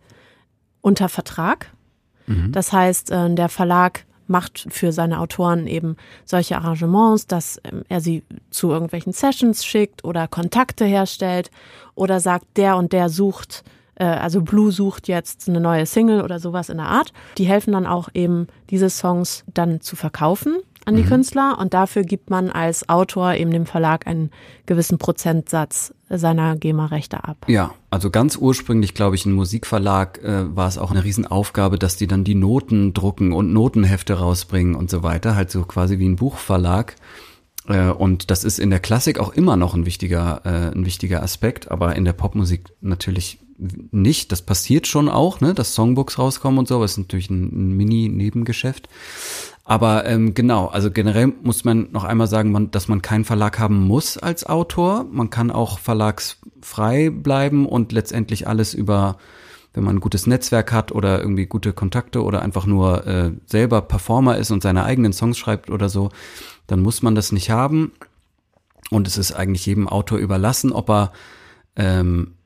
unter 0.80 1.10
Vertrag. 1.10 1.70
Mhm. 2.26 2.52
Das 2.52 2.72
heißt, 2.72 3.10
äh, 3.10 3.34
der 3.34 3.50
Verlag 3.50 4.06
macht 4.26 4.68
für 4.70 4.92
seine 4.92 5.20
Autoren 5.20 5.66
eben 5.66 5.96
solche 6.24 6.56
Arrangements, 6.56 7.26
dass 7.26 7.60
ähm, 7.64 7.82
er 7.90 8.00
sie 8.00 8.22
zu 8.48 8.70
irgendwelchen 8.70 9.12
Sessions 9.12 9.66
schickt 9.66 10.02
oder 10.02 10.28
Kontakte 10.28 10.86
herstellt 10.86 11.50
oder 11.94 12.20
sagt, 12.20 12.46
der 12.56 12.78
und 12.78 12.94
der 12.94 13.10
sucht 13.10 13.64
äh, 13.98 14.04
also 14.04 14.40
Blue 14.42 14.72
sucht 14.72 15.08
jetzt 15.08 15.48
eine 15.48 15.60
neue 15.60 15.86
Single 15.86 16.22
oder 16.22 16.38
sowas 16.38 16.68
in 16.68 16.78
der 16.78 16.86
Art. 16.86 17.12
Die 17.36 17.44
helfen 17.44 17.72
dann 17.72 17.86
auch 17.86 18.08
eben, 18.14 18.46
diese 18.70 18.90
Songs 18.90 19.44
dann 19.52 19.80
zu 19.80 19.96
verkaufen 19.96 20.56
an 20.88 20.96
die 20.96 21.02
mhm. 21.02 21.08
Künstler 21.08 21.58
und 21.60 21.74
dafür 21.74 22.02
gibt 22.02 22.30
man 22.30 22.50
als 22.50 22.88
Autor 22.88 23.34
eben 23.34 23.50
dem 23.50 23.66
Verlag 23.66 24.06
einen 24.06 24.30
gewissen 24.64 24.96
Prozentsatz 24.96 25.92
seiner 26.08 26.56
GEMA-Rechte 26.56 27.24
ab. 27.24 27.44
Ja, 27.46 27.74
also 27.90 28.08
ganz 28.08 28.36
ursprünglich, 28.36 28.94
glaube 28.94 29.14
ich, 29.14 29.26
ein 29.26 29.32
Musikverlag 29.32 30.22
äh, 30.22 30.56
war 30.56 30.66
es 30.66 30.78
auch 30.78 30.90
eine 30.90 31.04
Riesenaufgabe, 31.04 31.78
dass 31.78 31.96
die 31.96 32.06
dann 32.06 32.24
die 32.24 32.34
Noten 32.34 32.94
drucken 32.94 33.32
und 33.32 33.52
Notenhefte 33.52 34.14
rausbringen 34.14 34.74
und 34.74 34.88
so 34.88 35.02
weiter, 35.02 35.36
halt 35.36 35.50
so 35.50 35.64
quasi 35.64 35.98
wie 35.98 36.08
ein 36.08 36.16
Buchverlag. 36.16 36.96
Äh, 37.66 37.90
und 37.90 38.30
das 38.30 38.44
ist 38.44 38.58
in 38.58 38.70
der 38.70 38.80
Klassik 38.80 39.18
auch 39.18 39.34
immer 39.34 39.56
noch 39.56 39.74
ein 39.74 39.84
wichtiger, 39.84 40.40
äh, 40.44 40.74
ein 40.74 40.86
wichtiger 40.86 41.22
Aspekt, 41.22 41.70
aber 41.70 41.96
in 41.96 42.06
der 42.06 42.14
Popmusik 42.14 42.64
natürlich 42.80 43.38
nicht. 43.58 44.32
Das 44.32 44.42
passiert 44.42 44.86
schon 44.86 45.08
auch, 45.08 45.40
ne, 45.40 45.54
dass 45.54 45.74
Songbooks 45.74 46.18
rauskommen 46.18 46.58
und 46.58 46.68
so, 46.68 46.76
aber 46.76 46.84
ist 46.84 46.98
natürlich 46.98 47.30
ein, 47.30 47.44
ein 47.52 47.76
Mini-Nebengeschäft. 47.76 48.88
Aber 49.64 50.06
ähm, 50.06 50.32
genau, 50.32 50.68
also 50.68 50.90
generell 50.90 51.34
muss 51.42 51.64
man 51.64 51.88
noch 51.92 52.04
einmal 52.04 52.26
sagen, 52.26 52.52
man, 52.52 52.70
dass 52.70 52.88
man 52.88 53.02
keinen 53.02 53.26
Verlag 53.26 53.58
haben 53.58 53.86
muss 53.86 54.16
als 54.16 54.46
Autor. 54.46 55.04
Man 55.10 55.28
kann 55.28 55.50
auch 55.50 55.78
verlagsfrei 55.78 57.10
bleiben 57.10 57.66
und 57.66 57.92
letztendlich 57.92 58.48
alles 58.48 58.72
über, 58.72 59.18
wenn 59.74 59.84
man 59.84 59.96
ein 59.96 60.00
gutes 60.00 60.26
Netzwerk 60.26 60.72
hat 60.72 60.90
oder 60.90 61.20
irgendwie 61.20 61.44
gute 61.44 61.74
Kontakte 61.74 62.22
oder 62.22 62.40
einfach 62.40 62.64
nur 62.64 63.06
äh, 63.06 63.32
selber 63.44 63.82
Performer 63.82 64.38
ist 64.38 64.50
und 64.50 64.62
seine 64.62 64.84
eigenen 64.84 65.12
Songs 65.12 65.36
schreibt 65.36 65.68
oder 65.68 65.90
so, 65.90 66.08
dann 66.66 66.80
muss 66.80 67.02
man 67.02 67.14
das 67.14 67.32
nicht 67.32 67.50
haben. 67.50 67.92
Und 68.90 69.06
es 69.06 69.18
ist 69.18 69.32
eigentlich 69.32 69.66
jedem 69.66 69.86
Autor 69.86 70.16
überlassen, 70.16 70.72
ob 70.72 70.88
er 70.88 71.12
ähm, 71.76 72.37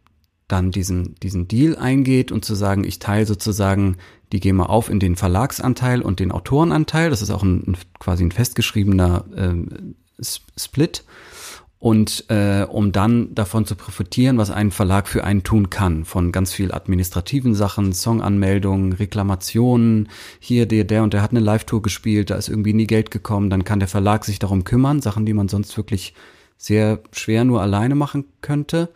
dann 0.52 0.70
diesen, 0.70 1.16
diesen 1.22 1.48
Deal 1.48 1.76
eingeht 1.76 2.30
und 2.30 2.44
zu 2.44 2.54
sagen, 2.54 2.84
ich 2.84 2.98
teile 2.98 3.26
sozusagen 3.26 3.96
die 4.32 4.40
wir 4.42 4.70
auf 4.70 4.88
in 4.88 4.98
den 4.98 5.16
Verlagsanteil 5.16 6.00
und 6.00 6.18
den 6.18 6.32
Autorenanteil. 6.32 7.10
Das 7.10 7.22
ist 7.22 7.30
auch 7.30 7.42
ein, 7.42 7.62
ein 7.66 7.76
quasi 7.98 8.24
ein 8.24 8.32
festgeschriebener 8.32 9.24
äh, 9.36 10.24
Split. 10.56 11.04
Und 11.78 12.30
äh, 12.30 12.62
um 12.62 12.92
dann 12.92 13.34
davon 13.34 13.66
zu 13.66 13.74
profitieren, 13.74 14.38
was 14.38 14.52
ein 14.52 14.70
Verlag 14.70 15.08
für 15.08 15.24
einen 15.24 15.42
tun 15.42 15.68
kann, 15.68 16.04
von 16.04 16.30
ganz 16.30 16.52
viel 16.52 16.72
administrativen 16.72 17.56
Sachen, 17.56 17.92
Songanmeldungen, 17.92 18.92
Reklamationen, 18.92 20.08
hier 20.38 20.66
der, 20.66 20.84
der 20.84 21.02
und 21.02 21.12
der 21.12 21.22
hat 21.22 21.32
eine 21.32 21.40
Live-Tour 21.40 21.82
gespielt, 21.82 22.30
da 22.30 22.36
ist 22.36 22.48
irgendwie 22.48 22.72
nie 22.72 22.86
Geld 22.86 23.10
gekommen, 23.10 23.50
dann 23.50 23.64
kann 23.64 23.80
der 23.80 23.88
Verlag 23.88 24.24
sich 24.24 24.38
darum 24.38 24.62
kümmern, 24.62 25.02
Sachen, 25.02 25.26
die 25.26 25.32
man 25.32 25.48
sonst 25.48 25.76
wirklich 25.76 26.14
sehr 26.56 27.00
schwer 27.10 27.42
nur 27.42 27.60
alleine 27.60 27.96
machen 27.96 28.26
könnte 28.42 28.88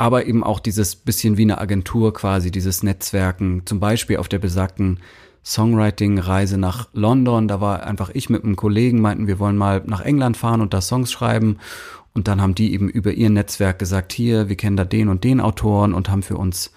aber 0.00 0.24
eben 0.24 0.42
auch 0.42 0.60
dieses 0.60 0.96
bisschen 0.96 1.36
wie 1.36 1.42
eine 1.42 1.58
Agentur 1.58 2.14
quasi, 2.14 2.50
dieses 2.50 2.82
Netzwerken, 2.82 3.66
zum 3.66 3.80
Beispiel 3.80 4.16
auf 4.16 4.28
der 4.28 4.38
besagten 4.38 4.98
Songwriting-Reise 5.44 6.56
nach 6.56 6.88
London, 6.94 7.48
da 7.48 7.60
war 7.60 7.82
einfach 7.82 8.08
ich 8.14 8.30
mit 8.30 8.42
einem 8.42 8.56
Kollegen, 8.56 9.02
meinten, 9.02 9.26
wir 9.26 9.38
wollen 9.38 9.58
mal 9.58 9.82
nach 9.84 10.00
England 10.00 10.38
fahren 10.38 10.62
und 10.62 10.72
da 10.72 10.80
Songs 10.80 11.12
schreiben. 11.12 11.58
Und 12.14 12.28
dann 12.28 12.40
haben 12.40 12.54
die 12.54 12.72
eben 12.72 12.88
über 12.88 13.12
ihr 13.12 13.28
Netzwerk 13.28 13.78
gesagt, 13.78 14.14
hier, 14.14 14.48
wir 14.48 14.56
kennen 14.56 14.78
da 14.78 14.86
den 14.86 15.10
und 15.10 15.22
den 15.22 15.38
Autoren 15.38 15.92
und 15.92 16.08
haben 16.08 16.22
für 16.22 16.38
uns 16.38 16.72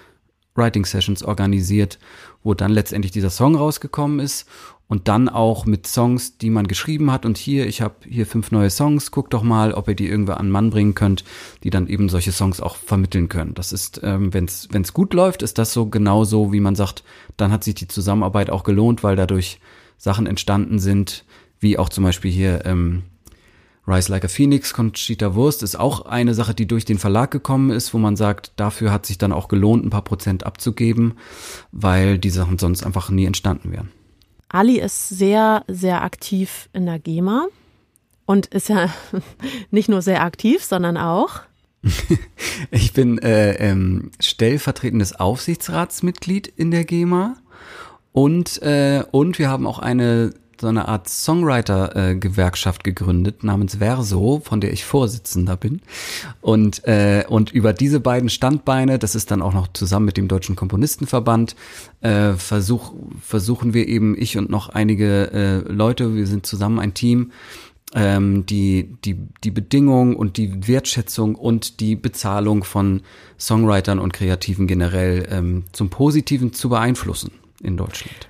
Writing 0.55 0.83
Sessions 0.83 1.23
organisiert, 1.23 1.99
wo 2.43 2.53
dann 2.53 2.71
letztendlich 2.71 3.13
dieser 3.13 3.29
Song 3.29 3.55
rausgekommen 3.55 4.19
ist 4.19 4.49
und 4.93 5.07
dann 5.07 5.27
auch 5.27 5.65
mit 5.65 5.87
Songs, 5.87 6.37
die 6.37 6.51
man 6.51 6.67
geschrieben 6.67 7.11
hat. 7.11 7.25
Und 7.25 7.39
hier, 7.39 7.65
ich 7.65 7.81
habe 7.81 7.95
hier 8.07 8.27
fünf 8.27 8.51
neue 8.51 8.69
Songs, 8.69 9.09
guck 9.09 9.31
doch 9.31 9.41
mal, 9.41 9.73
ob 9.73 9.87
ihr 9.87 9.95
die 9.95 10.07
irgendwer 10.07 10.39
an 10.39 10.51
Mann 10.51 10.69
bringen 10.69 10.93
könnt, 10.93 11.23
die 11.63 11.71
dann 11.71 11.87
eben 11.87 12.09
solche 12.09 12.31
Songs 12.31 12.61
auch 12.61 12.75
vermitteln 12.75 13.27
können. 13.27 13.55
Das 13.55 13.73
ist, 13.73 14.01
ähm, 14.03 14.31
wenn 14.35 14.45
es 14.45 14.93
gut 14.93 15.15
läuft, 15.15 15.41
ist 15.41 15.57
das 15.57 15.73
so 15.73 15.87
genau 15.87 16.25
so, 16.25 16.53
wie 16.53 16.59
man 16.59 16.75
sagt, 16.75 17.03
dann 17.37 17.51
hat 17.51 17.63
sich 17.63 17.73
die 17.73 17.87
Zusammenarbeit 17.87 18.51
auch 18.51 18.63
gelohnt, 18.63 19.03
weil 19.03 19.15
dadurch 19.15 19.59
Sachen 19.97 20.27
entstanden 20.27 20.77
sind, 20.77 21.25
wie 21.59 21.79
auch 21.79 21.89
zum 21.89 22.03
Beispiel 22.03 22.29
hier 22.29 22.63
ähm, 22.63 23.01
Rise 23.87 24.11
Like 24.11 24.25
a 24.25 24.27
Phoenix, 24.27 24.75
Conchita 24.75 25.33
Wurst 25.33 25.63
ist 25.63 25.75
auch 25.75 26.05
eine 26.05 26.35
Sache, 26.35 26.53
die 26.53 26.67
durch 26.67 26.85
den 26.85 26.99
Verlag 26.99 27.31
gekommen 27.31 27.71
ist, 27.71 27.95
wo 27.95 27.97
man 27.97 28.15
sagt, 28.15 28.51
dafür 28.57 28.91
hat 28.91 29.07
sich 29.07 29.17
dann 29.17 29.33
auch 29.33 29.47
gelohnt, 29.47 29.83
ein 29.83 29.89
paar 29.89 30.03
Prozent 30.03 30.45
abzugeben, 30.45 31.15
weil 31.71 32.19
die 32.19 32.29
Sachen 32.29 32.59
sonst 32.59 32.85
einfach 32.85 33.09
nie 33.09 33.25
entstanden 33.25 33.71
wären. 33.71 33.89
Ali 34.53 34.79
ist 34.79 35.09
sehr, 35.09 35.65
sehr 35.67 36.03
aktiv 36.03 36.69
in 36.73 36.85
der 36.85 36.99
GEMA 36.99 37.47
und 38.25 38.45
ist 38.45 38.69
ja 38.69 38.93
nicht 39.71 39.89
nur 39.89 40.03
sehr 40.03 40.21
aktiv, 40.21 40.63
sondern 40.63 40.95
auch. 40.95 41.41
ich 42.71 42.93
bin 42.93 43.17
äh, 43.17 43.53
ähm, 43.55 44.11
stellvertretendes 44.21 45.19
Aufsichtsratsmitglied 45.19 46.47
in 46.47 46.69
der 46.69 46.85
GEMA 46.85 47.35
und, 48.11 48.61
äh, 48.61 49.03
und 49.09 49.39
wir 49.39 49.49
haben 49.49 49.65
auch 49.65 49.79
eine 49.79 50.35
so 50.61 50.67
eine 50.67 50.87
Art 50.87 51.09
Songwriter-Gewerkschaft 51.09 52.83
gegründet 52.83 53.43
namens 53.43 53.75
Verso, 53.75 54.41
von 54.43 54.61
der 54.61 54.73
ich 54.73 54.85
Vorsitzender 54.85 55.57
bin. 55.57 55.81
Und, 56.41 56.85
äh, 56.87 57.25
und 57.27 57.51
über 57.51 57.73
diese 57.73 57.99
beiden 57.99 58.29
Standbeine, 58.29 58.99
das 58.99 59.15
ist 59.15 59.31
dann 59.31 59.41
auch 59.41 59.53
noch 59.53 59.67
zusammen 59.73 60.05
mit 60.05 60.17
dem 60.17 60.27
Deutschen 60.27 60.55
Komponistenverband, 60.55 61.55
äh, 62.01 62.33
versuch, 62.33 62.93
versuchen 63.21 63.73
wir 63.73 63.87
eben, 63.87 64.15
ich 64.17 64.37
und 64.37 64.49
noch 64.49 64.69
einige 64.69 65.31
äh, 65.31 65.71
Leute, 65.71 66.15
wir 66.15 66.27
sind 66.27 66.45
zusammen 66.45 66.79
ein 66.79 66.93
Team, 66.93 67.31
ähm, 67.95 68.45
die, 68.45 68.95
die, 69.05 69.17
die 69.43 69.51
Bedingungen 69.51 70.15
und 70.15 70.37
die 70.37 70.67
Wertschätzung 70.67 71.35
und 71.35 71.79
die 71.79 71.95
Bezahlung 71.95 72.63
von 72.63 73.01
Songwritern 73.39 73.99
und 73.99 74.13
Kreativen 74.13 74.67
generell 74.67 75.27
ähm, 75.29 75.65
zum 75.71 75.89
Positiven 75.89 76.53
zu 76.53 76.69
beeinflussen 76.69 77.31
in 77.61 77.77
Deutschland. 77.77 78.27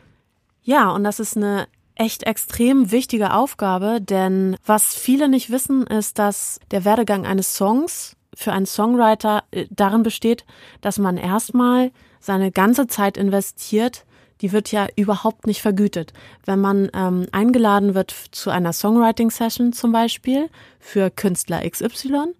Ja, 0.64 0.92
und 0.92 1.04
das 1.04 1.20
ist 1.20 1.38
eine 1.38 1.68
echt 1.96 2.24
extrem 2.24 2.92
wichtige 2.92 3.34
Aufgabe, 3.34 4.02
denn 4.02 4.58
was 4.66 4.96
viele 4.96 5.30
nicht 5.30 5.50
wissen, 5.52 5.86
ist, 5.88 6.20
dass 6.20 6.60
der 6.72 6.86
Werdegang 6.86 7.26
eines 7.26 7.56
Songs 7.56 8.16
für 8.36 8.52
einen 8.52 8.66
Songwriter 8.66 9.44
äh, 9.52 9.68
darin 9.70 10.04
besteht, 10.04 10.46
dass 10.82 10.98
man 10.98 11.18
erstmal 11.18 11.92
seine 12.20 12.52
ganze 12.52 12.88
Zeit 12.88 13.18
investiert, 13.18 14.06
die 14.42 14.52
wird 14.52 14.72
ja 14.72 14.88
überhaupt 14.96 15.48
nicht 15.48 15.62
vergütet. 15.62 16.14
Wenn 16.46 16.60
man 16.60 16.90
ähm, 16.94 17.28
eingeladen 17.32 17.96
wird 17.96 18.12
zu 18.32 18.50
einer 18.50 18.74
Songwriting-Session 18.74 19.74
zum 19.74 19.92
Beispiel 19.92 20.50
für 20.80 21.10
Künstler 21.10 21.68
XY, 21.70 22.34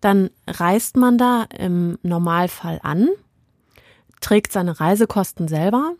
dann 0.00 0.30
reist 0.46 0.96
man 0.96 1.18
da 1.18 1.46
im 1.58 1.98
Normalfall 2.02 2.80
an, 2.82 3.08
trägt 4.20 4.52
seine 4.52 4.78
Reisekosten 4.80 5.48
selber, 5.48 5.92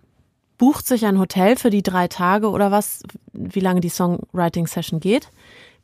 bucht 0.61 0.87
sich 0.87 1.07
ein 1.07 1.19
Hotel 1.19 1.57
für 1.57 1.71
die 1.71 1.83
drei 1.83 2.07
Tage 2.07 2.51
oder 2.51 2.71
was, 2.71 3.03
wie 3.33 3.61
lange 3.61 3.81
die 3.81 3.89
Songwriting-Session 3.89 5.01
geht, 5.01 5.31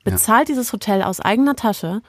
bezahlt 0.04 0.50
ja. 0.50 0.54
dieses 0.54 0.71
Hotel 0.71 1.02
aus 1.02 1.18
eigener 1.18 1.56
Tasche 1.56 2.02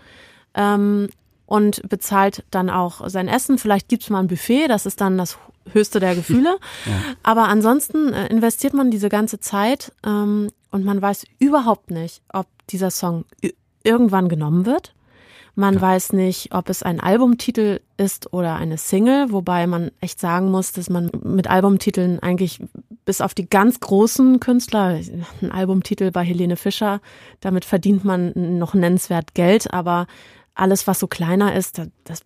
ähm, 0.53 1.07
und 1.45 1.81
bezahlt 1.87 2.43
dann 2.51 2.69
auch 2.69 3.07
sein 3.07 3.29
Essen. 3.29 3.57
Vielleicht 3.57 3.87
gibt's 3.87 4.09
mal 4.09 4.19
ein 4.19 4.27
Buffet, 4.27 4.67
das 4.67 4.85
ist 4.85 4.99
dann 4.99 5.17
das 5.17 5.37
höchste 5.71 6.01
der 6.01 6.13
Gefühle. 6.15 6.57
ja. 6.85 6.91
Aber 7.23 7.47
ansonsten 7.47 8.11
äh, 8.11 8.27
investiert 8.27 8.73
man 8.73 8.91
diese 8.91 9.07
ganze 9.07 9.39
Zeit 9.39 9.93
ähm, 10.05 10.49
und 10.69 10.83
man 10.83 11.01
weiß 11.01 11.23
überhaupt 11.39 11.89
nicht, 11.89 12.21
ob 12.33 12.47
dieser 12.69 12.91
Song 12.91 13.23
irgendwann 13.81 14.27
genommen 14.27 14.65
wird. 14.65 14.93
Man 15.59 15.73
ja. 15.73 15.81
weiß 15.81 16.13
nicht, 16.13 16.53
ob 16.53 16.69
es 16.69 16.83
ein 16.83 16.99
Albumtitel 16.99 17.79
ist 17.97 18.31
oder 18.31 18.57
eine 18.57 18.77
Single, 18.77 19.31
wobei 19.31 19.65
man 19.65 19.89
echt 20.01 20.19
sagen 20.19 20.51
muss, 20.51 20.71
dass 20.71 20.87
man 20.87 21.09
mit 21.23 21.49
Albumtiteln 21.49 22.19
eigentlich 22.19 22.61
bis 23.05 23.21
auf 23.21 23.33
die 23.33 23.49
ganz 23.49 23.79
großen 23.79 24.39
Künstler, 24.39 24.99
ein 25.41 25.51
Albumtitel 25.51 26.11
bei 26.11 26.23
Helene 26.23 26.57
Fischer, 26.57 27.01
damit 27.39 27.65
verdient 27.65 28.05
man 28.05 28.33
noch 28.59 28.75
nennenswert 28.75 29.33
Geld, 29.33 29.73
aber 29.73 30.05
alles, 30.53 30.85
was 30.85 30.99
so 30.99 31.07
kleiner 31.07 31.55
ist, 31.55 31.81
das, 32.03 32.21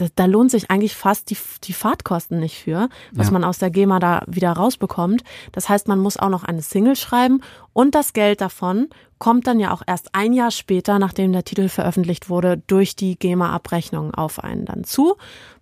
da, 0.00 0.06
da 0.14 0.24
lohnt 0.24 0.50
sich 0.50 0.70
eigentlich 0.70 0.94
fast 0.94 1.30
die, 1.30 1.36
die 1.64 1.72
Fahrtkosten 1.72 2.40
nicht 2.40 2.58
für, 2.58 2.88
was 3.12 3.28
ja. 3.28 3.32
man 3.32 3.44
aus 3.44 3.58
der 3.58 3.70
GEMA 3.70 3.98
da 3.98 4.22
wieder 4.26 4.52
rausbekommt. 4.52 5.22
Das 5.52 5.68
heißt, 5.68 5.88
man 5.88 5.98
muss 5.98 6.16
auch 6.16 6.28
noch 6.28 6.44
eine 6.44 6.62
Single 6.62 6.96
schreiben 6.96 7.42
und 7.72 7.94
das 7.94 8.12
Geld 8.12 8.40
davon 8.40 8.88
kommt 9.18 9.46
dann 9.46 9.60
ja 9.60 9.72
auch 9.72 9.82
erst 9.86 10.14
ein 10.14 10.32
Jahr 10.32 10.50
später, 10.50 10.98
nachdem 10.98 11.32
der 11.32 11.44
Titel 11.44 11.68
veröffentlicht 11.68 12.30
wurde, 12.30 12.62
durch 12.66 12.96
die 12.96 13.18
GEMA-Abrechnung 13.18 14.14
auf 14.14 14.42
einen 14.42 14.64
dann 14.64 14.84
zu. 14.84 15.16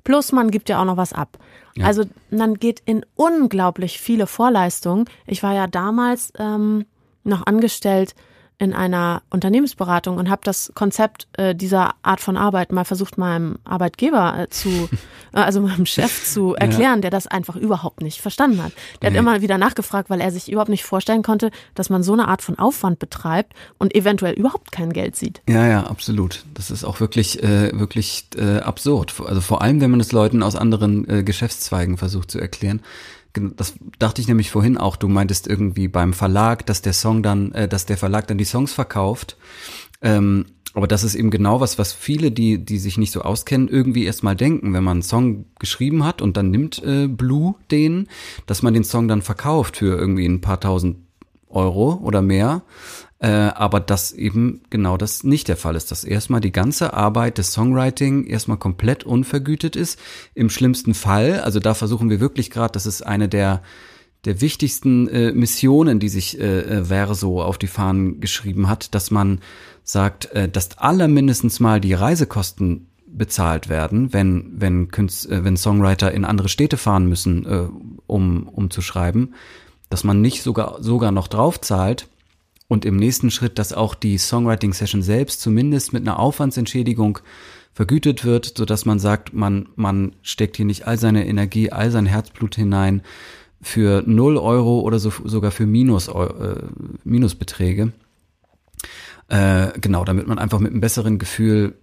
Plus 0.04 0.30
man 0.30 0.50
gibt 0.50 0.68
ja 0.68 0.80
auch 0.80 0.85
noch 0.85 0.97
was 0.97 1.12
ab. 1.12 1.38
Ja. 1.75 1.87
Also 1.87 2.04
man 2.30 2.54
geht 2.54 2.80
in 2.85 3.04
unglaublich 3.16 3.99
viele 3.99 4.26
Vorleistungen. 4.26 5.07
Ich 5.26 5.42
war 5.42 5.54
ja 5.54 5.66
damals 5.66 6.33
ähm, 6.38 6.87
noch 7.25 7.47
angestellt 7.47 8.14
in 8.58 8.74
einer 8.74 9.22
Unternehmensberatung 9.30 10.16
und 10.16 10.28
habe 10.28 10.40
das 10.44 10.72
Konzept 10.74 11.28
äh, 11.34 11.54
dieser 11.54 11.94
Art 12.02 12.20
von 12.20 12.36
Arbeit 12.36 12.72
mal 12.72 12.84
versucht, 12.84 13.16
meinem 13.16 13.58
Arbeitgeber 13.64 14.36
äh, 14.36 14.48
zu, 14.48 14.68
äh, 15.32 15.38
also 15.38 15.60
meinem 15.60 15.86
Chef 15.86 16.24
zu 16.26 16.54
erklären, 16.54 16.96
ja. 16.96 17.02
der 17.02 17.10
das 17.10 17.28
einfach 17.28 17.54
überhaupt 17.54 18.00
nicht 18.00 18.20
verstanden 18.20 18.62
hat. 18.62 18.72
Der 19.00 19.10
nee. 19.10 19.16
hat 19.16 19.22
immer 19.22 19.42
wieder 19.42 19.58
nachgefragt, 19.58 20.10
weil 20.10 20.20
er 20.20 20.32
sich 20.32 20.50
überhaupt 20.50 20.70
nicht 20.70 20.84
vorstellen 20.84 21.22
konnte, 21.22 21.52
dass 21.76 21.88
man 21.88 22.02
so 22.02 22.12
eine 22.12 22.26
Art 22.26 22.42
von 22.42 22.58
Aufwand 22.58 22.98
betreibt 22.98 23.52
und 23.78 23.94
eventuell 23.94 24.34
überhaupt 24.34 24.72
kein 24.72 24.92
Geld 24.92 25.14
sieht. 25.14 25.40
Ja, 25.48 25.66
ja, 25.66 25.84
absolut. 25.84 26.44
Das 26.54 26.72
ist 26.72 26.82
auch 26.82 26.98
wirklich, 26.98 27.40
äh, 27.42 27.70
wirklich 27.78 28.26
äh, 28.36 28.58
absurd. 28.58 29.14
Also 29.24 29.40
vor 29.40 29.62
allem, 29.62 29.80
wenn 29.80 29.92
man 29.92 30.00
es 30.00 30.10
Leuten 30.10 30.42
aus 30.42 30.56
anderen 30.56 31.08
äh, 31.08 31.22
Geschäftszweigen 31.22 31.96
versucht 31.96 32.32
zu 32.32 32.40
erklären 32.40 32.82
das 33.40 33.75
dachte 33.99 34.21
ich 34.21 34.28
nämlich 34.28 34.50
vorhin 34.50 34.76
auch, 34.76 34.97
du 34.97 35.09
meintest 35.09 35.47
irgendwie 35.47 35.88
beim 35.88 36.12
Verlag, 36.12 36.66
dass 36.66 36.83
der 36.83 36.92
Song 36.92 37.23
dann, 37.23 37.52
äh, 37.52 37.68
dass 37.68 37.87
der 37.87 37.97
Verlag 37.97 38.26
dann 38.26 38.38
die 38.38 38.45
Songs 38.45 38.73
verkauft. 38.73 39.37
Ähm, 40.02 40.47
aber 40.75 40.87
das 40.87 41.02
ist 41.02 41.14
eben 41.14 41.30
genau 41.30 41.61
was, 41.61 41.78
was 41.78 41.92
viele, 41.92 42.30
die, 42.30 42.64
die 42.64 42.78
sich 42.78 42.99
nicht 42.99 43.11
so 43.11 43.23
auskennen, 43.23 43.68
irgendwie 43.68 44.04
erstmal 44.04 44.37
denken, 44.37 44.75
wenn 44.75 44.85
man 44.85 44.99
einen 44.99 45.02
Song 45.02 45.47
geschrieben 45.59 46.04
hat 46.04 46.23
und 46.23 46.37
dann 46.37 46.50
nimmt 46.50 46.83
äh, 46.85 47.09
Blue 47.09 47.54
den, 47.71 48.07
dass 48.47 48.62
man 48.62 48.75
den 48.75 48.85
Song 48.85 49.09
dann 49.09 49.23
verkauft 49.23 49.78
für 49.78 49.99
irgendwie 49.99 50.26
ein 50.26 50.40
paar 50.40 50.61
tausend 50.61 50.99
Euro 51.49 51.95
oder 52.02 52.23
mehr. 52.23 52.62
Äh, 53.20 53.28
aber 53.28 53.80
dass 53.80 54.12
eben 54.12 54.60
genau 54.70 54.96
das 54.96 55.25
nicht 55.25 55.48
der 55.48 55.56
Fall 55.56 55.75
ist, 55.75 55.90
dass 55.90 56.04
erstmal 56.04 56.40
die 56.40 56.52
ganze 56.52 56.94
Arbeit 56.94 57.38
des 57.38 57.52
Songwriting 57.52 58.25
erstmal 58.25 58.58
komplett 58.58 59.02
unvergütet 59.02 59.75
ist. 59.75 59.98
Im 60.34 60.50
schlimmsten 60.50 60.94
Fall, 60.94 61.40
also 61.40 61.58
da 61.58 61.75
versuchen 61.75 62.10
wir 62.10 62.20
wirklich 62.20 62.50
gerade, 62.50 62.72
das 62.72 62.87
ist 62.87 63.02
eine 63.02 63.28
der 63.28 63.62
der 64.25 64.40
wichtigsten 64.40 65.08
äh, 65.08 65.32
Missionen, 65.32 66.00
die 66.00 66.08
sich 66.08 66.40
äh, 66.40 66.60
äh, 66.60 66.84
Verso 66.84 67.40
auf 67.40 67.56
die 67.56 67.68
Fahnen 67.68 68.20
geschrieben 68.20 68.68
hat, 68.68 68.94
dass 68.94 69.10
man 69.10 69.40
sagt, 69.84 70.32
äh, 70.32 70.48
dass 70.48 70.76
aller 70.78 71.08
mindestens 71.08 71.60
mal 71.60 71.80
die 71.80 71.94
Reisekosten 71.94 72.88
bezahlt 73.06 73.68
werden, 73.68 74.12
wenn 74.12 74.52
wenn 74.56 74.88
Künst, 74.90 75.28
äh, 75.30 75.44
wenn 75.44 75.56
Songwriter 75.56 76.12
in 76.12 76.25
andere 76.25 76.48
Städte 76.48 76.76
fahren 76.76 77.08
müssen, 77.08 77.46
äh, 77.46 77.68
um 78.06 78.48
um 78.48 78.70
zu 78.70 78.80
schreiben, 78.80 79.34
dass 79.88 80.04
man 80.04 80.20
nicht 80.20 80.42
sogar 80.42 80.82
sogar 80.82 81.10
noch 81.12 81.28
drauf 81.28 81.60
zahlt 81.60 82.08
und 82.68 82.84
im 82.84 82.96
nächsten 82.96 83.30
Schritt, 83.30 83.58
dass 83.58 83.72
auch 83.72 83.94
die 83.94 84.18
Songwriting 84.18 84.72
Session 84.72 85.02
selbst 85.02 85.40
zumindest 85.40 85.92
mit 85.92 86.02
einer 86.02 86.18
Aufwandsentschädigung 86.18 87.18
vergütet 87.72 88.25
wird, 88.25 88.54
so 88.56 88.64
dass 88.64 88.84
man 88.84 88.98
sagt, 88.98 89.32
man 89.32 89.68
man 89.76 90.14
steckt 90.22 90.56
hier 90.56 90.66
nicht 90.66 90.87
all 90.87 90.98
seine 90.98 91.26
Energie, 91.26 91.72
all 91.72 91.90
sein 91.90 92.06
Herzblut 92.06 92.54
hinein 92.54 93.02
für 93.60 94.02
null 94.06 94.37
Euro 94.37 94.80
oder 94.80 94.98
so, 94.98 95.12
sogar 95.25 95.50
für 95.50 95.66
Minus 95.66 96.08
äh, 96.08 96.62
Minusbeträge. 97.04 97.92
Äh, 99.28 99.78
genau, 99.80 100.04
damit 100.04 100.26
man 100.26 100.38
einfach 100.38 100.58
mit 100.58 100.70
einem 100.70 100.80
besseren 100.80 101.18
Gefühl 101.18 101.75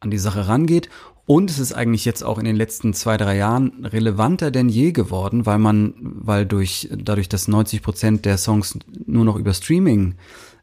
an 0.00 0.10
die 0.10 0.18
Sache 0.18 0.48
rangeht. 0.48 0.88
Und 1.26 1.50
es 1.50 1.58
ist 1.58 1.72
eigentlich 1.72 2.04
jetzt 2.04 2.22
auch 2.22 2.38
in 2.38 2.44
den 2.44 2.56
letzten 2.56 2.92
zwei, 2.92 3.16
drei 3.16 3.36
Jahren 3.36 3.86
relevanter 3.86 4.50
denn 4.50 4.68
je 4.68 4.92
geworden, 4.92 5.46
weil 5.46 5.58
man, 5.58 5.94
weil 5.98 6.44
durch, 6.44 6.88
dadurch, 6.92 7.30
dass 7.30 7.48
90 7.48 7.82
Prozent 7.82 8.24
der 8.26 8.36
Songs 8.36 8.78
nur 9.06 9.24
noch 9.24 9.36
über 9.36 9.54
Streaming 9.54 10.16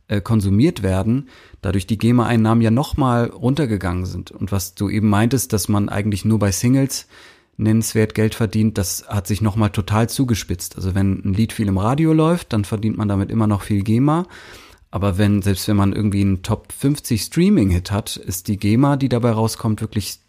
äh, 0.07 0.21
konsumiert 0.21 0.83
werden, 0.83 1.29
dadurch 1.61 1.87
die 1.87 1.97
GEMA-Einnahmen 1.97 2.61
ja 2.61 2.69
nochmal 2.69 3.25
runtergegangen 3.25 4.05
sind. 4.05 4.29
Und 4.29 4.51
was 4.51 4.75
du 4.75 4.89
eben 4.89 5.09
meintest, 5.09 5.51
dass 5.51 5.67
man 5.67 5.89
eigentlich 5.89 6.25
nur 6.25 6.37
bei 6.37 6.51
Singles 6.51 7.07
nennenswert 7.57 8.13
Geld 8.13 8.35
verdient, 8.35 8.77
das 8.77 9.05
hat 9.07 9.25
sich 9.25 9.41
nochmal 9.41 9.71
total 9.71 10.09
zugespitzt. 10.09 10.75
Also 10.75 10.93
wenn 10.93 11.21
ein 11.25 11.33
Lied 11.33 11.53
viel 11.53 11.69
im 11.69 11.77
Radio 11.77 12.13
läuft, 12.13 12.53
dann 12.53 12.65
verdient 12.65 12.97
man 12.97 13.07
damit 13.07 13.31
immer 13.31 13.47
noch 13.47 13.63
viel 13.63 13.83
GEMA. 13.83 14.27
Aber 14.91 15.17
wenn, 15.17 15.41
selbst 15.41 15.67
wenn 15.67 15.77
man 15.77 15.93
irgendwie 15.93 16.21
einen 16.21 16.43
Top 16.43 16.71
50 16.71 17.21
Streaming-Hit 17.21 17.91
hat, 17.91 18.17
ist 18.17 18.47
die 18.47 18.57
GEMA, 18.57 18.97
die 18.97 19.09
dabei 19.09 19.31
rauskommt, 19.31 19.81
wirklich 19.81 20.19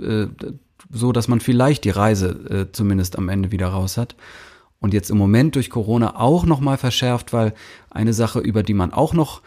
äh, 0.00 0.26
so, 0.90 1.12
dass 1.12 1.28
man 1.28 1.40
vielleicht 1.40 1.84
die 1.84 1.90
Reise 1.90 2.28
äh, 2.50 2.72
zumindest 2.72 3.16
am 3.16 3.28
Ende 3.28 3.52
wieder 3.52 3.68
raus 3.68 3.96
hat. 3.96 4.16
Und 4.80 4.92
jetzt 4.92 5.10
im 5.10 5.16
Moment 5.16 5.54
durch 5.54 5.70
Corona 5.70 6.20
auch 6.20 6.44
nochmal 6.44 6.76
verschärft, 6.76 7.32
weil 7.32 7.54
eine 7.90 8.12
Sache, 8.12 8.40
über 8.40 8.62
die 8.62 8.74
man 8.74 8.92
auch 8.92 9.14
noch 9.14 9.42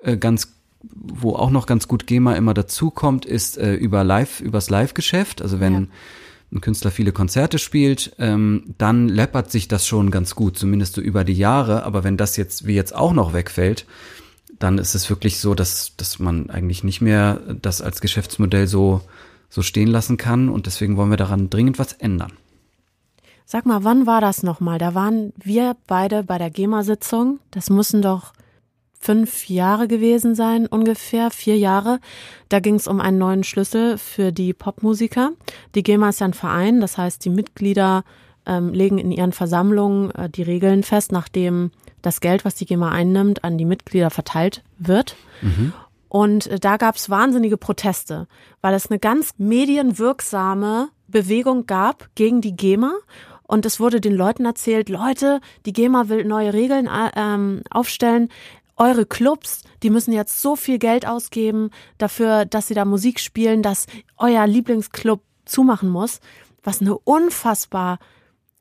äh, 0.00 0.16
ganz 0.16 0.54
wo 0.84 1.36
auch 1.36 1.50
noch 1.50 1.66
ganz 1.66 1.86
gut 1.86 2.08
GEMA 2.08 2.34
immer 2.34 2.54
dazukommt, 2.54 3.24
ist 3.24 3.56
äh, 3.56 3.74
über 3.74 4.02
Live, 4.02 4.40
übers 4.40 4.68
Live-Geschäft. 4.68 5.40
Also 5.40 5.60
wenn 5.60 5.72
ja 5.72 5.86
ein 6.52 6.60
Künstler 6.60 6.90
viele 6.90 7.12
Konzerte 7.12 7.58
spielt, 7.58 8.14
ähm, 8.18 8.74
dann 8.78 9.08
läppert 9.08 9.50
sich 9.50 9.68
das 9.68 9.86
schon 9.86 10.10
ganz 10.10 10.34
gut, 10.34 10.58
zumindest 10.58 10.94
so 10.94 11.00
über 11.00 11.24
die 11.24 11.32
Jahre. 11.32 11.84
Aber 11.84 12.04
wenn 12.04 12.16
das 12.16 12.36
jetzt 12.36 12.66
wie 12.66 12.74
jetzt 12.74 12.94
auch 12.94 13.14
noch 13.14 13.32
wegfällt, 13.32 13.86
dann 14.58 14.78
ist 14.78 14.94
es 14.94 15.08
wirklich 15.08 15.40
so, 15.40 15.54
dass, 15.54 15.96
dass 15.96 16.18
man 16.18 16.50
eigentlich 16.50 16.84
nicht 16.84 17.00
mehr 17.00 17.40
das 17.60 17.80
als 17.80 18.00
Geschäftsmodell 18.00 18.66
so, 18.66 19.00
so 19.52 19.60
stehen 19.60 19.88
lassen 19.88 20.16
kann. 20.16 20.48
Und 20.48 20.64
deswegen 20.64 20.96
wollen 20.96 21.10
wir 21.10 21.18
daran 21.18 21.50
dringend 21.50 21.78
was 21.78 21.92
ändern. 21.92 22.32
Sag 23.44 23.66
mal, 23.66 23.84
wann 23.84 24.06
war 24.06 24.22
das 24.22 24.42
nochmal? 24.42 24.78
Da 24.78 24.94
waren 24.94 25.34
wir 25.36 25.76
beide 25.86 26.22
bei 26.22 26.38
der 26.38 26.48
GEMA-Sitzung. 26.48 27.38
Das 27.50 27.68
müssen 27.68 28.00
doch 28.00 28.32
fünf 28.98 29.48
Jahre 29.50 29.88
gewesen 29.88 30.34
sein, 30.34 30.66
ungefähr 30.66 31.30
vier 31.30 31.58
Jahre. 31.58 32.00
Da 32.48 32.60
ging 32.60 32.76
es 32.76 32.88
um 32.88 32.98
einen 33.00 33.18
neuen 33.18 33.44
Schlüssel 33.44 33.98
für 33.98 34.32
die 34.32 34.54
Popmusiker. 34.54 35.32
Die 35.74 35.82
GEMA 35.82 36.08
ist 36.08 36.20
ja 36.20 36.28
ein 36.28 36.34
Verein, 36.34 36.80
das 36.80 36.96
heißt, 36.96 37.22
die 37.24 37.30
Mitglieder 37.30 38.04
ähm, 38.46 38.72
legen 38.72 38.98
in 38.98 39.12
ihren 39.12 39.32
Versammlungen 39.32 40.12
äh, 40.12 40.30
die 40.30 40.42
Regeln 40.42 40.82
fest, 40.82 41.12
nachdem 41.12 41.72
das 42.00 42.20
Geld, 42.20 42.44
was 42.44 42.54
die 42.54 42.64
GEMA 42.64 42.90
einnimmt, 42.90 43.44
an 43.44 43.58
die 43.58 43.64
Mitglieder 43.64 44.10
verteilt 44.10 44.62
wird. 44.78 45.16
Mhm. 45.42 45.74
Und 46.12 46.46
äh, 46.48 46.60
da 46.60 46.76
gab 46.76 46.96
es 46.96 47.08
wahnsinnige 47.08 47.56
Proteste, 47.56 48.28
weil 48.60 48.74
es 48.74 48.90
eine 48.90 48.98
ganz 48.98 49.32
medienwirksame 49.38 50.90
Bewegung 51.08 51.64
gab 51.64 52.10
gegen 52.14 52.42
die 52.42 52.54
GEMA 52.54 52.92
und 53.44 53.64
es 53.64 53.80
wurde 53.80 53.98
den 53.98 54.14
Leuten 54.14 54.44
erzählt, 54.44 54.90
Leute, 54.90 55.40
die 55.64 55.72
GEMA 55.72 56.10
will 56.10 56.26
neue 56.26 56.52
Regeln 56.52 56.86
äh, 56.86 57.10
ähm, 57.16 57.62
aufstellen 57.70 58.28
eure 58.76 59.06
Clubs, 59.06 59.62
die 59.82 59.88
müssen 59.88 60.12
jetzt 60.12 60.42
so 60.42 60.54
viel 60.54 60.78
Geld 60.78 61.06
ausgeben 61.06 61.70
dafür, 61.96 62.44
dass 62.44 62.68
sie 62.68 62.74
da 62.74 62.84
Musik 62.84 63.18
spielen, 63.18 63.62
dass 63.62 63.86
euer 64.18 64.46
Lieblingsclub 64.46 65.22
zumachen 65.46 65.88
muss, 65.88 66.20
was 66.62 66.82
eine 66.82 66.98
unfassbar 66.98 67.98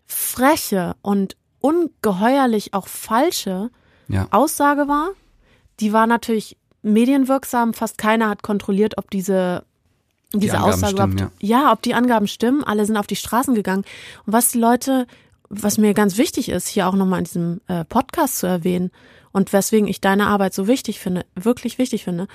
freche 0.06 0.96
und 1.02 1.36
ungeheuerlich 1.60 2.74
auch 2.74 2.88
falsche 2.88 3.72
ja. 4.08 4.28
Aussage 4.32 4.88
war. 4.88 5.10
Die 5.82 5.92
war 5.92 6.08
natürlich 6.08 6.58
medienwirksam, 6.82 7.74
fast 7.74 7.98
keiner 7.98 8.30
hat 8.30 8.44
kontrolliert, 8.44 8.98
ob 8.98 9.10
diese 9.10 9.64
diese 10.34 10.58
die 10.58 10.58
Aussage 10.58 10.94
stimmen, 10.96 11.14
überhaupt, 11.14 11.36
ja. 11.42 11.62
ja, 11.62 11.72
ob 11.74 11.82
die 11.82 11.94
Angaben 11.94 12.28
stimmen, 12.28 12.64
alle 12.64 12.86
sind 12.86 12.96
auf 12.96 13.08
die 13.08 13.18
Straßen 13.18 13.54
gegangen. 13.54 13.84
Und 14.26 14.34
was 14.34 14.52
die 14.52 14.60
Leute, 14.60 15.06
was 15.50 15.78
mir 15.78 15.94
ganz 15.94 16.18
wichtig 16.18 16.48
ist, 16.50 16.68
hier 16.70 16.88
auch 16.88 16.96
nochmal 16.96 17.20
in 17.20 17.26
diesem 17.26 17.62
äh, 17.68 17.84
Podcast 17.84 18.38
zu 18.38 18.48
erwähnen, 18.48 18.92
und 19.32 19.54
weswegen 19.54 19.88
ich 19.88 20.02
deine 20.02 20.28
Arbeit 20.28 20.54
so 20.54 20.68
wichtig 20.68 21.00
finde, 21.00 21.26
wirklich 21.36 21.78
wichtig 21.78 22.04
finde. 22.04 22.28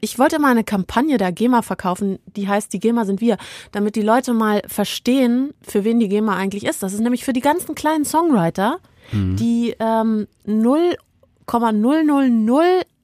Ich 0.00 0.18
wollte 0.18 0.38
mal 0.38 0.50
eine 0.50 0.64
Kampagne 0.64 1.18
der 1.18 1.32
GEMA 1.32 1.62
verkaufen, 1.62 2.20
die 2.36 2.48
heißt 2.48 2.72
Die 2.72 2.78
GEMA 2.78 3.04
sind 3.04 3.20
wir, 3.20 3.36
damit 3.72 3.96
die 3.96 4.02
Leute 4.02 4.32
mal 4.32 4.62
verstehen, 4.66 5.52
für 5.60 5.84
wen 5.84 5.98
die 5.98 6.08
GEMA 6.08 6.36
eigentlich 6.36 6.64
ist. 6.64 6.82
Das 6.82 6.92
ist 6.92 7.00
nämlich 7.00 7.24
für 7.24 7.32
die 7.32 7.40
ganzen 7.40 7.74
kleinen 7.74 8.04
Songwriter, 8.04 8.78
mhm. 9.10 9.36
die 9.36 9.74
ähm, 9.80 10.28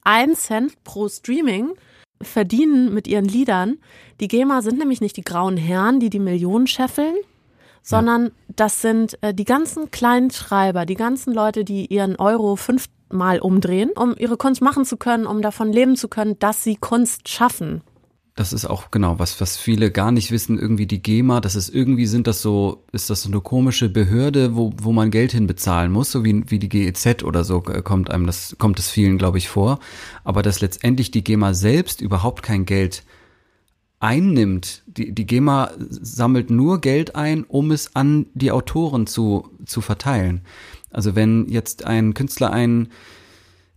0,0001 0.05 0.35
Cent 0.35 0.83
pro 0.83 1.09
Streaming 1.09 1.73
verdienen 2.21 2.93
mit 2.93 3.07
ihren 3.07 3.25
Liedern. 3.25 3.77
Die 4.19 4.27
GEMA 4.27 4.61
sind 4.61 4.79
nämlich 4.79 5.01
nicht 5.01 5.17
die 5.17 5.23
grauen 5.23 5.57
Herren, 5.57 5.99
die 5.99 6.09
die 6.09 6.19
Millionen 6.19 6.67
scheffeln, 6.67 7.15
sondern 7.81 8.25
ja. 8.25 8.31
das 8.55 8.81
sind 8.81 9.21
äh, 9.21 9.33
die 9.33 9.43
ganzen 9.43 9.91
kleinen 9.91 10.31
Schreiber, 10.31 10.85
die 10.85 10.95
ganzen 10.95 11.33
Leute, 11.33 11.63
die 11.63 11.85
ihren 11.87 12.15
Euro 12.15 12.55
fünf 12.55 12.87
mal 13.09 13.39
umdrehen, 13.39 13.91
um 13.95 14.15
ihre 14.17 14.37
Kunst 14.37 14.61
machen 14.61 14.85
zu 14.85 14.97
können, 14.97 15.25
um 15.25 15.41
davon 15.41 15.71
leben 15.71 15.95
zu 15.95 16.07
können, 16.07 16.39
dass 16.39 16.63
sie 16.63 16.75
Kunst 16.75 17.29
schaffen. 17.29 17.81
Das 18.35 18.51
ist 18.51 18.65
auch 18.65 18.91
genau 18.91 19.17
was, 19.17 19.39
was 19.39 19.55
viele 19.55 19.91
gar 19.91 20.11
nicht 20.11 20.29
wissen. 20.29 20.59
Irgendwie 20.59 20.87
die 20.87 21.01
GEMA, 21.01 21.39
das 21.39 21.55
ist 21.55 21.69
irgendwie 21.69 22.05
sind 22.05 22.27
das 22.27 22.41
so, 22.41 22.83
ist 22.91 23.09
das 23.09 23.21
so 23.21 23.29
eine 23.29 23.39
komische 23.39 23.87
Behörde, 23.87 24.57
wo, 24.57 24.73
wo 24.75 24.91
man 24.91 25.09
Geld 25.09 25.31
hinbezahlen 25.31 25.89
muss, 25.89 26.11
so 26.11 26.25
wie, 26.25 26.43
wie 26.49 26.59
die 26.59 26.67
GEZ 26.67 27.23
oder 27.23 27.45
so 27.45 27.63
äh, 27.67 27.81
kommt 27.81 28.11
einem 28.11 28.25
das, 28.25 28.57
kommt 28.59 28.77
es 28.77 28.89
vielen, 28.89 29.17
glaube 29.17 29.37
ich, 29.37 29.47
vor. 29.47 29.79
Aber 30.25 30.41
dass 30.41 30.59
letztendlich 30.59 31.11
die 31.11 31.23
GEMA 31.23 31.53
selbst 31.53 32.01
überhaupt 32.01 32.43
kein 32.43 32.65
Geld 32.65 33.03
einnimmt. 33.99 34.83
Die, 34.85 35.13
die 35.13 35.25
GEMA 35.25 35.71
sammelt 35.89 36.49
nur 36.49 36.81
Geld 36.81 37.15
ein, 37.15 37.45
um 37.45 37.71
es 37.71 37.95
an 37.95 38.25
die 38.33 38.51
Autoren 38.51 39.07
zu, 39.07 39.49
zu 39.65 39.79
verteilen. 39.79 40.41
Also 40.91 41.15
wenn 41.15 41.47
jetzt 41.47 41.85
ein 41.85 42.13
Künstler 42.13 42.51
ein 42.51 42.89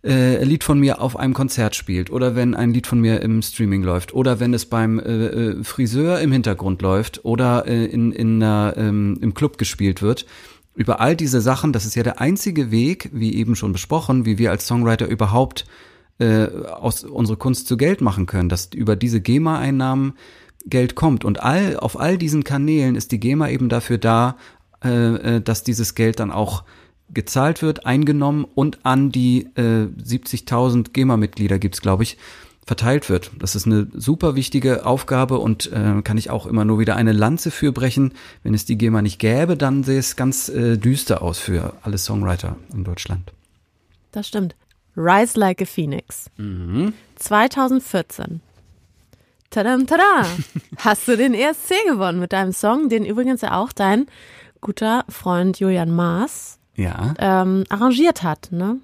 äh, 0.03 0.43
Lied 0.43 0.63
von 0.63 0.79
mir 0.79 1.01
auf 1.01 1.17
einem 1.17 1.33
Konzert 1.33 1.75
spielt 1.75 2.09
oder 2.09 2.35
wenn 2.35 2.55
ein 2.55 2.71
Lied 2.71 2.87
von 2.87 2.99
mir 2.99 3.21
im 3.21 3.41
Streaming 3.41 3.83
läuft 3.83 4.13
oder 4.13 4.39
wenn 4.39 4.53
es 4.53 4.65
beim 4.65 4.99
äh, 4.99 5.03
äh, 5.03 5.63
Friseur 5.63 6.19
im 6.21 6.31
Hintergrund 6.31 6.81
läuft 6.81 7.25
oder 7.25 7.67
äh, 7.67 7.85
in, 7.85 8.11
in 8.11 8.41
einer, 8.41 8.75
ähm, 8.77 9.17
im 9.21 9.33
Club 9.33 9.57
gespielt 9.57 10.01
wird. 10.01 10.25
Über 10.75 11.01
all 11.01 11.15
diese 11.15 11.41
Sachen, 11.41 11.73
das 11.73 11.85
ist 11.85 11.95
ja 11.95 12.03
der 12.03 12.21
einzige 12.21 12.71
Weg, 12.71 13.09
wie 13.11 13.35
eben 13.35 13.57
schon 13.57 13.73
besprochen, 13.73 14.25
wie 14.25 14.37
wir 14.37 14.51
als 14.51 14.65
Songwriter 14.65 15.07
überhaupt 15.07 15.65
äh, 16.19 16.45
aus 16.45 17.03
unsere 17.03 17.37
Kunst 17.37 17.67
zu 17.67 17.75
Geld 17.75 17.99
machen 17.99 18.25
können, 18.25 18.47
dass 18.47 18.69
über 18.73 18.95
diese 18.95 19.19
GEMA-Einnahmen 19.19 20.13
Geld 20.65 20.95
kommt. 20.95 21.25
Und 21.25 21.41
all, 21.41 21.77
auf 21.77 21.99
all 21.99 22.17
diesen 22.17 22.45
Kanälen 22.45 22.95
ist 22.95 23.11
die 23.11 23.19
GEMA 23.19 23.49
eben 23.49 23.67
dafür 23.67 23.97
da, 23.97 24.37
äh, 24.83 25.35
äh 25.37 25.41
dass 25.41 25.63
dieses 25.63 25.95
Geld 25.95 26.19
dann 26.19 26.31
auch 26.31 26.63
gezahlt 27.13 27.61
wird, 27.61 27.85
eingenommen 27.85 28.45
und 28.55 28.79
an 28.83 29.11
die 29.11 29.47
äh, 29.55 29.87
70.000 30.01 30.91
GEMA-Mitglieder 30.93 31.59
gibt's, 31.59 31.81
glaube 31.81 32.03
ich, 32.03 32.17
verteilt 32.69 33.09
wird. 33.09 33.31
Das 33.39 33.55
ist 33.55 33.65
eine 33.65 33.87
super 33.93 34.35
wichtige 34.35 34.85
Aufgabe 34.85 35.39
und 35.39 35.71
äh, 35.71 36.03
kann 36.03 36.19
ich 36.19 36.29
auch 36.29 36.45
immer 36.45 36.65
nur 36.65 36.77
wieder 36.77 36.95
eine 36.95 37.13
Lanze 37.13 37.49
für 37.49 37.71
brechen. 37.71 38.13
Wenn 38.43 38.53
es 38.53 38.65
die 38.65 38.77
GEMA 38.77 39.01
nicht 39.01 39.17
gäbe, 39.17 39.57
dann 39.57 39.83
sähe 39.83 39.97
es 39.97 40.15
ganz 40.15 40.49
äh, 40.49 40.77
düster 40.77 41.23
aus 41.23 41.39
für 41.39 41.73
alle 41.81 41.97
Songwriter 41.97 42.57
in 42.71 42.83
Deutschland. 42.83 43.33
Das 44.11 44.27
stimmt. 44.27 44.55
Rise 44.95 45.39
Like 45.39 45.63
a 45.63 45.65
Phoenix. 45.65 46.29
Mhm. 46.37 46.93
2014. 47.15 48.41
Tadam, 49.49 49.87
tada! 49.87 50.27
Hast 50.77 51.07
du 51.07 51.17
den 51.17 51.33
ESC 51.33 51.73
gewonnen 51.87 52.19
mit 52.19 52.33
deinem 52.33 52.53
Song, 52.53 52.87
den 52.87 53.03
übrigens 53.03 53.41
ja 53.41 53.57
auch 53.57 53.71
dein 53.71 54.05
guter 54.61 55.05
Freund 55.09 55.59
Julian 55.59 55.89
Maas 55.89 56.58
ja. 56.79 57.13
ähm, 57.19 57.65
arrangiert 57.69 58.23
hat, 58.23 58.49
ne? 58.51 58.77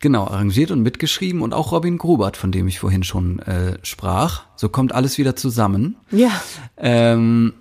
Genau, 0.00 0.24
arrangiert 0.26 0.70
und 0.70 0.82
mitgeschrieben 0.82 1.40
und 1.40 1.54
auch 1.54 1.72
Robin 1.72 1.96
Grubert, 1.96 2.36
von 2.36 2.52
dem 2.52 2.68
ich 2.68 2.78
vorhin 2.78 3.04
schon 3.04 3.38
äh, 3.38 3.78
sprach. 3.82 4.42
So 4.56 4.68
kommt 4.68 4.94
alles 4.94 5.16
wieder 5.16 5.34
zusammen. 5.34 5.96
Ja. 6.10 6.30
Ähm, 6.76 7.54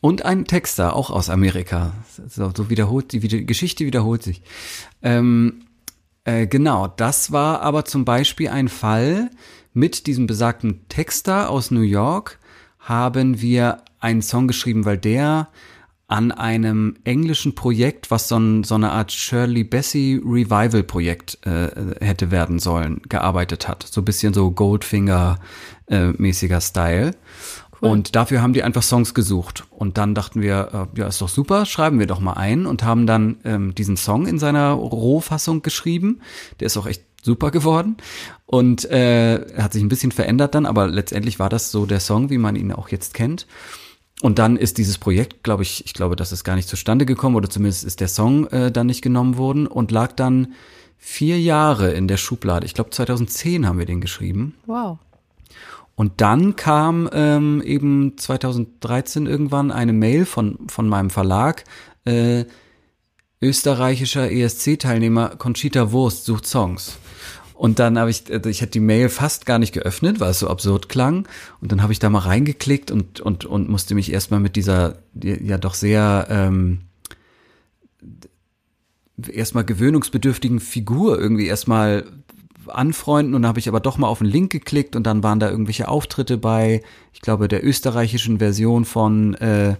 Und 0.00 0.24
ein 0.24 0.44
Texter, 0.44 0.94
auch 0.94 1.10
aus 1.10 1.28
Amerika. 1.28 1.92
So, 2.28 2.52
so 2.56 2.70
wiederholt, 2.70 3.10
die, 3.10 3.18
die 3.18 3.44
Geschichte 3.44 3.84
wiederholt 3.84 4.22
sich. 4.22 4.42
Ähm, 5.02 5.64
äh, 6.22 6.46
genau, 6.46 6.86
das 6.86 7.32
war 7.32 7.62
aber 7.62 7.84
zum 7.84 8.04
Beispiel 8.04 8.48
ein 8.48 8.68
Fall 8.68 9.30
mit 9.74 10.06
diesem 10.06 10.28
besagten 10.28 10.86
Texter 10.88 11.50
aus 11.50 11.72
New 11.72 11.80
York 11.80 12.38
haben 12.78 13.40
wir 13.40 13.78
einen 13.98 14.22
Song 14.22 14.46
geschrieben, 14.46 14.84
weil 14.84 14.98
der 14.98 15.48
an 16.08 16.32
einem 16.32 16.96
englischen 17.04 17.54
Projekt, 17.54 18.10
was 18.10 18.28
so, 18.28 18.38
ein, 18.38 18.64
so 18.64 18.74
eine 18.74 18.92
Art 18.92 19.12
Shirley 19.12 19.62
Bassey 19.62 20.20
Revival 20.24 20.82
Projekt 20.82 21.38
äh, 21.46 21.68
hätte 22.00 22.30
werden 22.30 22.58
sollen, 22.58 23.02
gearbeitet 23.08 23.68
hat. 23.68 23.86
So 23.88 24.00
ein 24.00 24.06
bisschen 24.06 24.32
so 24.32 24.50
Goldfinger 24.50 25.38
äh, 25.86 26.08
mäßiger 26.08 26.62
Style. 26.62 27.14
Cool. 27.80 27.90
Und 27.90 28.16
dafür 28.16 28.40
haben 28.40 28.54
die 28.54 28.62
einfach 28.62 28.82
Songs 28.82 29.12
gesucht. 29.12 29.64
Und 29.70 29.98
dann 29.98 30.14
dachten 30.14 30.40
wir, 30.40 30.88
äh, 30.94 30.98
ja, 30.98 31.06
ist 31.06 31.20
doch 31.20 31.28
super, 31.28 31.66
schreiben 31.66 31.98
wir 31.98 32.06
doch 32.06 32.20
mal 32.20 32.32
ein 32.32 32.64
und 32.64 32.82
haben 32.82 33.06
dann 33.06 33.36
ähm, 33.44 33.74
diesen 33.74 33.98
Song 33.98 34.26
in 34.26 34.38
seiner 34.38 34.72
Rohfassung 34.72 35.60
geschrieben. 35.60 36.22
Der 36.58 36.66
ist 36.66 36.78
auch 36.78 36.86
echt 36.86 37.04
super 37.22 37.50
geworden 37.50 37.98
und 38.46 38.90
äh, 38.90 39.44
hat 39.58 39.74
sich 39.74 39.82
ein 39.82 39.88
bisschen 39.90 40.12
verändert 40.12 40.54
dann, 40.54 40.64
aber 40.64 40.86
letztendlich 40.86 41.38
war 41.38 41.50
das 41.50 41.70
so 41.70 41.84
der 41.84 42.00
Song, 42.00 42.30
wie 42.30 42.38
man 42.38 42.56
ihn 42.56 42.72
auch 42.72 42.88
jetzt 42.88 43.12
kennt. 43.12 43.46
Und 44.20 44.38
dann 44.38 44.56
ist 44.56 44.78
dieses 44.78 44.98
Projekt, 44.98 45.44
glaube 45.44 45.62
ich, 45.62 45.84
ich 45.84 45.94
glaube, 45.94 46.16
das 46.16 46.32
ist 46.32 46.42
gar 46.42 46.56
nicht 46.56 46.68
zustande 46.68 47.06
gekommen 47.06 47.36
oder 47.36 47.48
zumindest 47.48 47.84
ist 47.84 48.00
der 48.00 48.08
Song 48.08 48.46
äh, 48.48 48.72
dann 48.72 48.86
nicht 48.86 49.02
genommen 49.02 49.36
worden 49.36 49.66
und 49.66 49.90
lag 49.90 50.12
dann 50.12 50.54
vier 50.96 51.40
Jahre 51.40 51.92
in 51.92 52.08
der 52.08 52.16
Schublade. 52.16 52.66
Ich 52.66 52.74
glaube, 52.74 52.90
2010 52.90 53.66
haben 53.66 53.78
wir 53.78 53.86
den 53.86 54.00
geschrieben. 54.00 54.54
Wow. 54.66 54.98
Und 55.94 56.20
dann 56.20 56.56
kam 56.56 57.08
ähm, 57.12 57.62
eben 57.64 58.16
2013 58.16 59.26
irgendwann 59.26 59.70
eine 59.70 59.92
Mail 59.92 60.26
von, 60.26 60.58
von 60.68 60.88
meinem 60.88 61.10
Verlag, 61.10 61.64
äh, 62.04 62.44
österreichischer 63.40 64.30
ESC-Teilnehmer 64.30 65.36
Conchita 65.36 65.92
Wurst 65.92 66.24
sucht 66.24 66.46
Songs. 66.46 66.98
Und 67.58 67.80
dann 67.80 67.98
habe 67.98 68.08
ich, 68.08 68.22
also 68.30 68.48
ich 68.48 68.60
hätte 68.60 68.70
die 68.70 68.80
Mail 68.80 69.08
fast 69.08 69.44
gar 69.44 69.58
nicht 69.58 69.72
geöffnet, 69.72 70.20
weil 70.20 70.30
es 70.30 70.38
so 70.38 70.48
absurd 70.48 70.88
klang. 70.88 71.26
Und 71.60 71.72
dann 71.72 71.82
habe 71.82 71.92
ich 71.92 71.98
da 71.98 72.08
mal 72.08 72.20
reingeklickt 72.20 72.92
und, 72.92 73.18
und, 73.18 73.46
und 73.46 73.68
musste 73.68 73.96
mich 73.96 74.12
erstmal 74.12 74.38
mit 74.38 74.54
dieser 74.54 74.98
ja 75.20 75.58
doch 75.58 75.74
sehr 75.74 76.28
ähm, 76.30 76.82
erstmal 79.26 79.64
gewöhnungsbedürftigen 79.64 80.60
Figur 80.60 81.18
irgendwie 81.18 81.48
erstmal 81.48 82.04
anfreunden 82.68 83.34
und 83.34 83.42
dann 83.42 83.48
habe 83.48 83.58
ich 83.58 83.68
aber 83.68 83.80
doch 83.80 83.98
mal 83.98 84.06
auf 84.06 84.18
den 84.18 84.28
Link 84.28 84.52
geklickt 84.52 84.94
und 84.94 85.04
dann 85.04 85.24
waren 85.24 85.40
da 85.40 85.50
irgendwelche 85.50 85.88
Auftritte 85.88 86.38
bei, 86.38 86.82
ich 87.12 87.22
glaube, 87.22 87.48
der 87.48 87.66
österreichischen 87.66 88.38
Version 88.38 88.84
von 88.84 89.34
äh, 89.34 89.74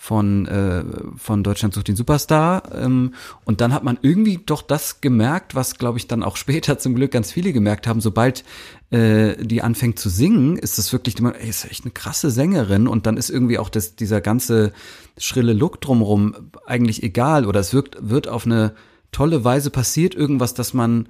von, 0.00 0.46
äh, 0.46 0.84
von 1.16 1.42
Deutschland 1.42 1.74
sucht 1.74 1.88
den 1.88 1.96
Superstar. 1.96 2.62
Ähm, 2.72 3.14
und 3.44 3.60
dann 3.60 3.74
hat 3.74 3.82
man 3.82 3.98
irgendwie 4.00 4.38
doch 4.38 4.62
das 4.62 5.00
gemerkt, 5.00 5.56
was, 5.56 5.76
glaube 5.76 5.98
ich, 5.98 6.06
dann 6.06 6.22
auch 6.22 6.36
später 6.36 6.78
zum 6.78 6.94
Glück 6.94 7.10
ganz 7.10 7.32
viele 7.32 7.52
gemerkt 7.52 7.88
haben. 7.88 8.00
Sobald 8.00 8.44
äh, 8.90 9.34
die 9.44 9.60
anfängt 9.60 9.98
zu 9.98 10.08
singen, 10.08 10.56
ist 10.56 10.78
das 10.78 10.92
wirklich, 10.92 11.16
ey, 11.20 11.48
ist 11.48 11.64
echt 11.64 11.84
eine 11.84 11.90
krasse 11.90 12.30
Sängerin. 12.30 12.86
Und 12.86 13.06
dann 13.06 13.16
ist 13.16 13.28
irgendwie 13.28 13.58
auch 13.58 13.68
das, 13.68 13.96
dieser 13.96 14.20
ganze 14.20 14.72
schrille 15.18 15.52
Look 15.52 15.80
drumrum 15.80 16.52
eigentlich 16.64 17.02
egal. 17.02 17.44
Oder 17.44 17.58
es 17.58 17.74
wirkt, 17.74 17.96
wird 18.00 18.28
auf 18.28 18.46
eine 18.46 18.74
tolle 19.10 19.42
Weise 19.42 19.70
passiert 19.70 20.14
irgendwas, 20.14 20.54
dass 20.54 20.74
man 20.74 21.08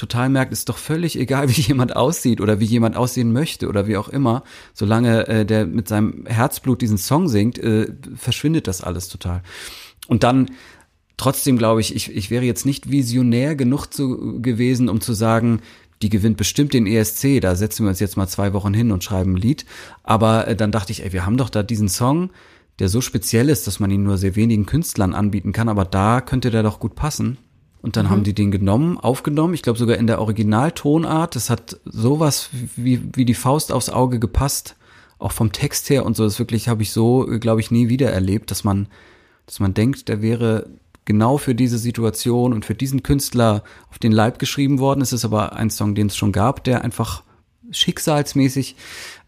total 0.00 0.28
merkt, 0.30 0.52
ist 0.52 0.68
doch 0.68 0.78
völlig 0.78 1.18
egal, 1.18 1.48
wie 1.56 1.60
jemand 1.60 1.94
aussieht 1.94 2.40
oder 2.40 2.58
wie 2.58 2.64
jemand 2.64 2.96
aussehen 2.96 3.32
möchte 3.32 3.68
oder 3.68 3.86
wie 3.86 3.96
auch 3.96 4.08
immer. 4.08 4.42
Solange 4.74 5.28
äh, 5.28 5.46
der 5.46 5.66
mit 5.66 5.88
seinem 5.88 6.26
Herzblut 6.26 6.82
diesen 6.82 6.98
Song 6.98 7.28
singt, 7.28 7.58
äh, 7.58 7.92
verschwindet 8.16 8.66
das 8.66 8.80
alles 8.80 9.08
total. 9.08 9.42
Und 10.08 10.22
dann 10.22 10.50
trotzdem 11.16 11.58
glaube 11.58 11.80
ich, 11.80 11.94
ich, 11.94 12.14
ich 12.14 12.30
wäre 12.30 12.44
jetzt 12.44 12.66
nicht 12.66 12.90
visionär 12.90 13.54
genug 13.54 13.88
zu, 13.88 14.40
gewesen, 14.40 14.88
um 14.88 15.00
zu 15.00 15.12
sagen, 15.12 15.60
die 16.02 16.08
gewinnt 16.08 16.38
bestimmt 16.38 16.72
den 16.72 16.86
ESC, 16.86 17.40
da 17.42 17.54
setzen 17.54 17.84
wir 17.84 17.90
uns 17.90 18.00
jetzt 18.00 18.16
mal 18.16 18.26
zwei 18.26 18.54
Wochen 18.54 18.72
hin 18.72 18.90
und 18.90 19.04
schreiben 19.04 19.34
ein 19.34 19.36
Lied. 19.36 19.66
Aber 20.02 20.48
äh, 20.48 20.56
dann 20.56 20.72
dachte 20.72 20.92
ich, 20.92 21.04
ey, 21.04 21.12
wir 21.12 21.26
haben 21.26 21.36
doch 21.36 21.50
da 21.50 21.62
diesen 21.62 21.88
Song, 21.88 22.30
der 22.78 22.88
so 22.88 23.02
speziell 23.02 23.50
ist, 23.50 23.66
dass 23.66 23.80
man 23.80 23.90
ihn 23.90 24.02
nur 24.02 24.16
sehr 24.16 24.34
wenigen 24.36 24.64
Künstlern 24.64 25.14
anbieten 25.14 25.52
kann, 25.52 25.68
aber 25.68 25.84
da 25.84 26.22
könnte 26.22 26.50
der 26.50 26.62
doch 26.62 26.80
gut 26.80 26.94
passen. 26.94 27.36
Und 27.82 27.96
dann 27.96 28.06
mhm. 28.06 28.10
haben 28.10 28.24
die 28.24 28.34
den 28.34 28.50
genommen, 28.50 28.98
aufgenommen, 28.98 29.54
ich 29.54 29.62
glaube 29.62 29.78
sogar 29.78 29.96
in 29.96 30.06
der 30.06 30.20
Originaltonart. 30.20 31.34
Das 31.34 31.50
hat 31.50 31.78
sowas 31.84 32.50
wie, 32.76 33.00
wie 33.14 33.24
die 33.24 33.34
Faust 33.34 33.72
aufs 33.72 33.88
Auge 33.88 34.18
gepasst, 34.18 34.76
auch 35.18 35.32
vom 35.32 35.52
Text 35.52 35.88
her 35.90 36.04
und 36.04 36.16
so. 36.16 36.24
Das 36.24 36.38
wirklich 36.38 36.68
habe 36.68 36.82
ich 36.82 36.92
so, 36.92 37.26
glaube 37.40 37.60
ich, 37.60 37.70
nie 37.70 37.88
wieder 37.88 38.10
erlebt, 38.10 38.50
dass 38.50 38.64
man, 38.64 38.88
dass 39.46 39.60
man 39.60 39.74
denkt, 39.74 40.08
der 40.08 40.20
wäre 40.20 40.66
genau 41.06 41.38
für 41.38 41.54
diese 41.54 41.78
Situation 41.78 42.52
und 42.52 42.64
für 42.64 42.74
diesen 42.74 43.02
Künstler 43.02 43.64
auf 43.90 43.98
den 43.98 44.12
Leib 44.12 44.38
geschrieben 44.38 44.78
worden. 44.78 45.00
Es 45.00 45.12
ist 45.12 45.24
aber 45.24 45.56
ein 45.56 45.70
Song, 45.70 45.94
den 45.94 46.08
es 46.08 46.16
schon 46.16 46.32
gab, 46.32 46.62
der 46.64 46.84
einfach 46.84 47.22
schicksalsmäßig 47.70 48.76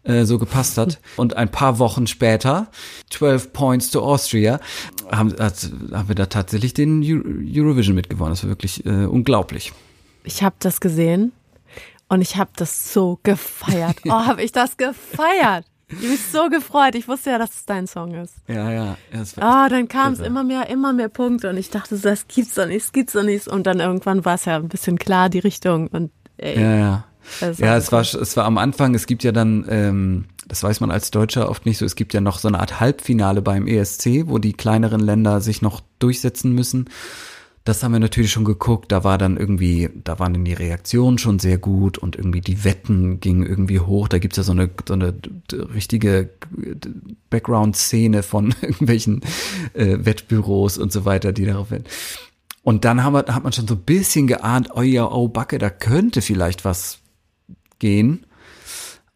äh, 0.03 0.25
so 0.25 0.37
gepasst 0.37 0.77
hat. 0.77 0.99
Und 1.15 1.35
ein 1.37 1.49
paar 1.49 1.79
Wochen 1.79 2.07
später, 2.07 2.67
12 3.09 3.53
Points 3.53 3.91
to 3.91 4.01
Austria, 4.01 4.59
haben, 5.09 5.33
hat, 5.39 5.69
haben 5.91 6.07
wir 6.07 6.15
da 6.15 6.25
tatsächlich 6.25 6.73
den 6.73 7.03
Eurovision 7.03 7.95
mitgewonnen. 7.95 8.33
Das 8.33 8.43
war 8.43 8.49
wirklich 8.49 8.85
äh, 8.85 9.05
unglaublich. 9.05 9.73
Ich 10.23 10.43
habe 10.43 10.55
das 10.59 10.79
gesehen 10.79 11.31
und 12.09 12.21
ich 12.21 12.37
habe 12.37 12.51
das 12.55 12.93
so 12.93 13.19
gefeiert. 13.23 13.97
Oh, 14.05 14.11
habe 14.11 14.43
ich 14.43 14.51
das 14.51 14.77
gefeiert. 14.77 15.65
Ich 15.87 15.97
habe 15.97 16.07
mich 16.07 16.25
so 16.25 16.49
gefreut. 16.49 16.95
Ich 16.95 17.07
wusste 17.07 17.31
ja, 17.31 17.37
dass 17.37 17.51
es 17.51 17.65
dein 17.65 17.87
Song 17.87 18.13
ist. 18.15 18.35
Ja, 18.47 18.71
ja. 18.71 18.97
Ah, 19.37 19.65
oh, 19.65 19.69
dann 19.69 19.87
kam 19.87 20.13
es 20.13 20.19
immer 20.19 20.43
mehr, 20.43 20.69
immer 20.69 20.93
mehr 20.93 21.09
Punkte 21.09 21.49
und 21.49 21.57
ich 21.57 21.69
dachte, 21.69 21.97
das 21.97 22.27
gibt's 22.27 22.55
doch 22.55 22.65
nicht, 22.65 22.85
das 22.85 22.91
gibt's 22.91 23.13
doch 23.13 23.23
nicht. 23.23 23.47
Und 23.47 23.67
dann 23.67 23.79
irgendwann 23.79 24.25
war 24.25 24.35
es 24.35 24.45
ja 24.45 24.55
ein 24.55 24.69
bisschen 24.69 24.97
klar, 24.97 25.29
die 25.29 25.39
Richtung. 25.39 25.87
Und 25.87 26.11
ey, 26.37 26.59
ja, 26.59 26.75
ja. 26.75 27.05
Ja, 27.57 27.77
es 27.77 27.91
war, 27.91 28.01
es 28.01 28.37
war 28.37 28.45
am 28.45 28.57
Anfang, 28.57 28.95
es 28.95 29.07
gibt 29.07 29.23
ja 29.23 29.31
dann, 29.31 29.65
ähm, 29.69 30.25
das 30.47 30.63
weiß 30.63 30.79
man 30.79 30.91
als 30.91 31.11
Deutscher 31.11 31.49
oft 31.49 31.65
nicht 31.65 31.77
so, 31.77 31.85
es 31.85 31.95
gibt 31.95 32.13
ja 32.13 32.21
noch 32.21 32.39
so 32.39 32.47
eine 32.47 32.59
Art 32.59 32.79
Halbfinale 32.79 33.41
beim 33.41 33.67
ESC, 33.67 34.27
wo 34.27 34.37
die 34.37 34.53
kleineren 34.53 35.01
Länder 35.01 35.41
sich 35.41 35.61
noch 35.61 35.81
durchsetzen 35.99 36.53
müssen. 36.53 36.89
Das 37.65 37.81
haben 37.81 37.93
wir 37.93 37.99
natürlich 38.01 38.31
schon 38.31 38.43
geguckt. 38.43 38.91
Da 38.91 39.05
war 39.05 39.17
dann 39.17 39.37
irgendwie, 39.37 39.89
da 40.03 40.19
waren 40.19 40.33
dann 40.33 40.43
die 40.43 40.53
Reaktionen 40.53 41.17
schon 41.17 41.39
sehr 41.39 41.57
gut 41.57 41.97
und 41.97 42.17
irgendwie 42.17 42.41
die 42.41 42.65
Wetten 42.65 43.21
gingen 43.21 43.45
irgendwie 43.45 43.79
hoch. 43.79 44.09
Da 44.09 44.19
gibt's 44.19 44.35
ja 44.35 44.43
so 44.43 44.51
eine, 44.51 44.69
so 44.85 44.95
eine 44.95 45.13
richtige 45.73 46.29
Background-Szene 47.29 48.21
von 48.21 48.53
irgendwelchen 48.61 49.21
äh, 49.73 49.99
Wettbüros 49.99 50.77
und 50.77 50.91
so 50.91 51.05
weiter, 51.05 51.31
die 51.31 51.45
darauf 51.45 51.71
wetten. 51.71 51.85
Und 52.63 52.83
dann 52.83 53.03
haben 53.03 53.13
wir, 53.13 53.25
hat 53.33 53.43
man 53.43 53.53
schon 53.53 53.67
so 53.67 53.75
ein 53.75 53.81
bisschen 53.81 54.27
geahnt, 54.27 54.69
oh 54.75 54.81
ja, 54.81 55.09
oh 55.09 55.29
Backe, 55.29 55.57
da 55.57 55.69
könnte 55.69 56.21
vielleicht 56.21 56.65
was 56.65 56.99
gehen. 57.83 58.25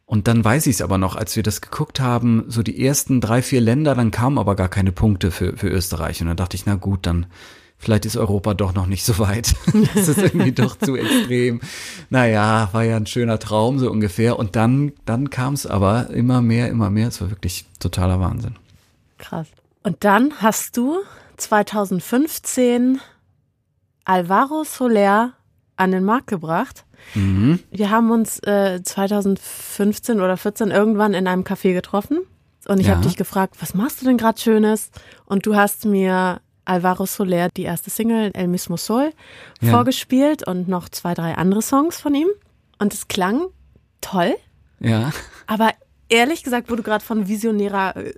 Und 0.06 0.28
dann 0.28 0.44
weiß 0.44 0.68
ich 0.68 0.76
es 0.76 0.82
aber 0.82 0.98
noch, 0.98 1.16
als 1.16 1.38
wir 1.38 1.44
das 1.44 1.62
geguckt 1.62 2.02
haben, 2.02 2.44
so 2.48 2.64
die 2.64 2.86
ersten 2.86 3.22
drei, 3.22 3.42
vier 3.42 3.62
Länder, 3.62 3.96
dann 3.96 4.12
kamen 4.12 4.38
aber 4.38 4.56
gar 4.56 4.68
keine 4.68 4.92
Punkte 4.92 5.32
für, 5.32 5.56
für 5.56 5.70
Österreich. 5.70 6.22
Und 6.22 6.28
dann 6.28 6.36
dachte 6.36 6.56
ich, 6.56 6.66
na 6.66 6.76
gut, 6.76 7.06
dann 7.06 7.28
vielleicht 7.78 8.06
ist 8.06 8.18
Europa 8.18 8.54
doch 8.54 8.74
noch 8.74 8.88
nicht 8.88 9.06
so 9.06 9.20
weit. 9.20 9.56
das 9.96 10.10
ist 10.10 10.18
irgendwie 10.18 10.52
doch 10.52 10.78
zu 10.78 10.98
extrem. 10.98 11.62
Naja, 12.10 12.70
war 12.74 12.84
ja 12.84 12.98
ein 12.98 13.06
schöner 13.06 13.40
Traum, 13.40 13.80
so 13.80 13.90
ungefähr. 13.90 14.38
Und 14.38 14.58
dann, 14.58 14.92
dann 15.06 15.30
kam 15.30 15.54
es 15.54 15.66
aber 15.66 16.10
immer 16.10 16.42
mehr, 16.42 16.68
immer 16.68 16.90
mehr. 16.90 17.08
Es 17.08 17.22
war 17.22 17.30
wirklich 17.30 17.66
totaler 17.80 18.20
Wahnsinn. 18.20 18.56
Krass. 19.18 19.48
Und 19.84 20.04
dann 20.04 20.34
hast 20.42 20.76
du 20.76 20.98
2015 21.38 23.00
Alvaro 24.04 24.66
Soler 24.66 25.37
an 25.78 25.92
den 25.92 26.04
Markt 26.04 26.28
gebracht. 26.28 26.86
Mhm. 27.14 27.60
Wir 27.72 27.90
haben 27.90 28.12
uns 28.12 28.40
äh, 28.40 28.82
2015 28.84 30.20
oder 30.20 30.36
14 30.36 30.72
irgendwann 30.72 31.14
in 31.14 31.28
einem 31.28 31.44
Café 31.44 31.74
getroffen 31.74 32.20
und 32.68 32.80
ich 32.80 32.88
ja. 32.88 32.96
habe 32.96 33.06
dich 33.06 33.16
gefragt, 33.16 33.56
was 33.60 33.74
machst 33.74 34.02
du 34.02 34.06
denn 34.06 34.18
gerade 34.18 34.40
Schönes? 34.40 34.92
Und 35.26 35.46
du 35.46 35.56
hast 35.56 35.86
mir 35.86 36.42
Alvaro 36.66 37.06
Soler, 37.06 37.50
die 37.50 37.64
erste 37.64 37.90
Single 37.90 38.32
El 38.34 38.48
Mismo 38.48 38.76
Sol, 38.76 39.14
ja. 39.62 39.72
vorgespielt 39.72 40.46
und 40.46 40.68
noch 40.68 40.90
zwei, 40.90 41.14
drei 41.14 41.36
andere 41.36 41.62
Songs 41.62 42.00
von 42.00 42.14
ihm. 42.14 42.28
Und 42.78 42.94
es 42.94 43.08
klang 43.08 43.48
toll. 44.02 44.36
Ja. 44.80 45.12
Aber 45.48 45.72
ehrlich 46.10 46.44
gesagt, 46.44 46.70
wo 46.70 46.76
du 46.76 46.84
gerade 46.84 47.04
von 47.04 47.28
visionärer 47.28 47.96
äh, 47.96 48.14